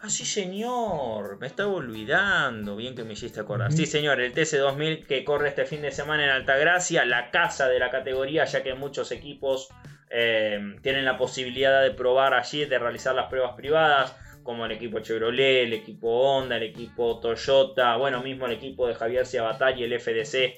Ah, 0.00 0.08
sí, 0.08 0.24
señor, 0.24 1.38
me 1.38 1.46
estaba 1.46 1.74
olvidando. 1.74 2.74
Bien 2.74 2.94
que 2.94 3.04
me 3.04 3.12
hiciste 3.12 3.40
acordar. 3.40 3.70
Sí, 3.70 3.84
señor, 3.84 4.22
el 4.22 4.32
TC2000 4.32 5.06
que 5.06 5.24
corre 5.24 5.50
este 5.50 5.66
fin 5.66 5.82
de 5.82 5.92
semana 5.92 6.24
en 6.24 6.30
Altagracia, 6.30 7.04
la 7.04 7.30
casa 7.30 7.68
de 7.68 7.78
la 7.78 7.90
categoría, 7.90 8.46
ya 8.46 8.62
que 8.62 8.72
muchos 8.72 9.12
equipos 9.12 9.68
eh, 10.08 10.76
tienen 10.80 11.04
la 11.04 11.18
posibilidad 11.18 11.82
de 11.82 11.90
probar 11.90 12.32
allí, 12.32 12.64
de 12.64 12.78
realizar 12.78 13.14
las 13.14 13.26
pruebas 13.26 13.54
privadas 13.56 14.16
como 14.44 14.66
el 14.66 14.72
equipo 14.72 15.00
Chevrolet, 15.00 15.64
el 15.64 15.72
equipo 15.72 16.08
Honda, 16.08 16.56
el 16.56 16.62
equipo 16.62 17.18
Toyota, 17.18 17.96
bueno, 17.96 18.22
mismo 18.22 18.46
el 18.46 18.52
equipo 18.52 18.86
de 18.86 18.94
Javier 18.94 19.26
Ciabatay 19.26 19.80
y 19.80 19.84
el 19.84 19.98
FDC, 19.98 20.54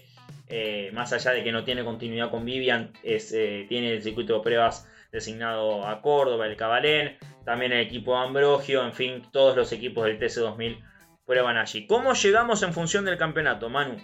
eh, 0.48 0.90
más 0.92 1.12
allá 1.12 1.30
de 1.32 1.42
que 1.42 1.52
no 1.52 1.64
tiene 1.64 1.84
continuidad 1.84 2.30
con 2.30 2.44
Vivian, 2.44 2.92
eh, 3.02 3.66
tiene 3.68 3.92
el 3.92 4.02
circuito 4.02 4.34
de 4.34 4.40
pruebas 4.40 4.86
designado 5.10 5.86
a 5.86 6.02
Córdoba, 6.02 6.46
el 6.46 6.56
Cabalén, 6.56 7.16
también 7.44 7.72
el 7.72 7.80
equipo 7.80 8.16
Ambrogio, 8.16 8.84
en 8.84 8.92
fin, 8.92 9.22
todos 9.32 9.56
los 9.56 9.72
equipos 9.72 10.04
del 10.04 10.18
TC2000 10.18 10.82
prueban 11.24 11.56
allí. 11.56 11.86
¿Cómo 11.86 12.12
llegamos 12.12 12.62
en 12.62 12.72
función 12.72 13.04
del 13.04 13.16
campeonato, 13.16 13.68
Manu? 13.70 13.96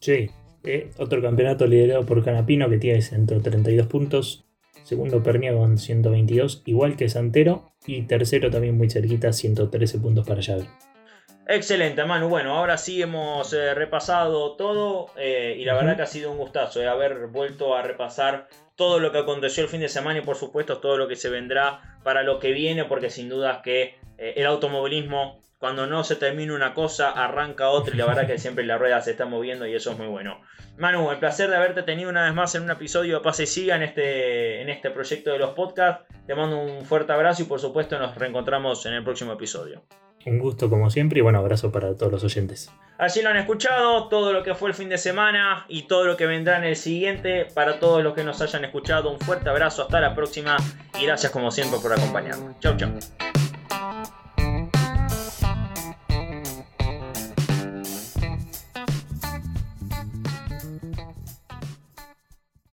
Sí, 0.00 0.30
eh, 0.64 0.90
otro 0.98 1.20
campeonato 1.20 1.66
liderado 1.66 2.06
por 2.06 2.24
Canapino 2.24 2.68
que 2.68 2.78
tiene 2.78 3.02
132 3.02 3.86
puntos, 3.86 4.44
Segundo 4.82 5.22
Pernia 5.22 5.54
con 5.54 5.78
122, 5.78 6.62
igual 6.66 6.96
que 6.96 7.08
Santero. 7.08 7.72
Y 7.86 8.02
tercero 8.02 8.50
también 8.50 8.76
muy 8.76 8.90
cerquita, 8.90 9.32
113 9.32 9.98
puntos 9.98 10.26
para 10.26 10.40
llave. 10.40 10.66
Excelente, 11.46 12.04
Manu. 12.04 12.28
Bueno, 12.28 12.56
ahora 12.56 12.78
sí 12.78 13.02
hemos 13.02 13.52
eh, 13.52 13.74
repasado 13.74 14.54
todo 14.56 15.10
eh, 15.16 15.56
y 15.58 15.64
la 15.64 15.74
verdad 15.74 15.96
que 15.96 16.02
ha 16.02 16.06
sido 16.06 16.30
un 16.30 16.38
gustazo 16.38 16.80
eh, 16.80 16.86
haber 16.86 17.26
vuelto 17.26 17.74
a 17.74 17.82
repasar 17.82 18.48
todo 18.76 19.00
lo 19.00 19.10
que 19.10 19.18
aconteció 19.18 19.64
el 19.64 19.68
fin 19.68 19.80
de 19.80 19.88
semana 19.88 20.20
y 20.20 20.22
por 20.22 20.36
supuesto 20.36 20.78
todo 20.78 20.96
lo 20.96 21.08
que 21.08 21.16
se 21.16 21.30
vendrá 21.30 21.98
para 22.04 22.22
lo 22.22 22.38
que 22.38 22.52
viene 22.52 22.84
porque 22.84 23.10
sin 23.10 23.28
duda 23.28 23.60
que 23.62 23.96
el 24.16 24.46
automovilismo 24.46 25.42
cuando 25.62 25.86
no 25.86 26.02
se 26.02 26.16
termina 26.16 26.54
una 26.54 26.74
cosa 26.74 27.10
arranca 27.10 27.68
otra 27.68 27.94
y 27.94 27.96
la 27.96 28.04
verdad 28.04 28.26
que 28.26 28.36
siempre 28.38 28.64
la 28.64 28.78
rueda 28.78 29.00
se 29.00 29.12
está 29.12 29.26
moviendo 29.26 29.64
y 29.64 29.76
eso 29.76 29.92
es 29.92 29.98
muy 29.98 30.08
bueno. 30.08 30.40
Manu, 30.76 31.08
el 31.12 31.20
placer 31.20 31.48
de 31.50 31.54
haberte 31.54 31.84
tenido 31.84 32.10
una 32.10 32.24
vez 32.24 32.34
más 32.34 32.56
en 32.56 32.64
un 32.64 32.70
episodio 32.72 33.18
de 33.18 33.22
Pase 33.22 33.46
Siga 33.46 33.76
en 33.76 33.84
este, 33.84 34.60
en 34.60 34.68
este 34.68 34.90
proyecto 34.90 35.30
de 35.30 35.38
los 35.38 35.50
podcasts. 35.50 36.04
Te 36.26 36.34
mando 36.34 36.58
un 36.58 36.84
fuerte 36.84 37.12
abrazo 37.12 37.42
y 37.42 37.44
por 37.44 37.60
supuesto 37.60 37.96
nos 37.96 38.16
reencontramos 38.16 38.84
en 38.86 38.94
el 38.94 39.04
próximo 39.04 39.34
episodio. 39.34 39.84
Un 40.26 40.40
gusto 40.40 40.68
como 40.68 40.90
siempre 40.90 41.20
y 41.20 41.22
bueno, 41.22 41.38
abrazo 41.38 41.70
para 41.70 41.96
todos 41.96 42.10
los 42.10 42.24
oyentes. 42.24 42.68
Allí 42.98 43.22
lo 43.22 43.28
han 43.28 43.36
escuchado, 43.36 44.08
todo 44.08 44.32
lo 44.32 44.42
que 44.42 44.56
fue 44.56 44.68
el 44.68 44.74
fin 44.74 44.88
de 44.88 44.98
semana 44.98 45.64
y 45.68 45.82
todo 45.82 46.06
lo 46.06 46.16
que 46.16 46.26
vendrá 46.26 46.58
en 46.58 46.64
el 46.64 46.74
siguiente. 46.74 47.46
Para 47.54 47.78
todos 47.78 48.02
los 48.02 48.14
que 48.14 48.24
nos 48.24 48.40
hayan 48.40 48.64
escuchado, 48.64 49.12
un 49.12 49.20
fuerte 49.20 49.48
abrazo, 49.48 49.82
hasta 49.82 50.00
la 50.00 50.16
próxima 50.16 50.56
y 51.00 51.06
gracias 51.06 51.30
como 51.30 51.52
siempre 51.52 51.78
por 51.80 51.92
acompañarnos. 51.92 52.58
Chau, 52.58 52.76
chau. 52.76 52.90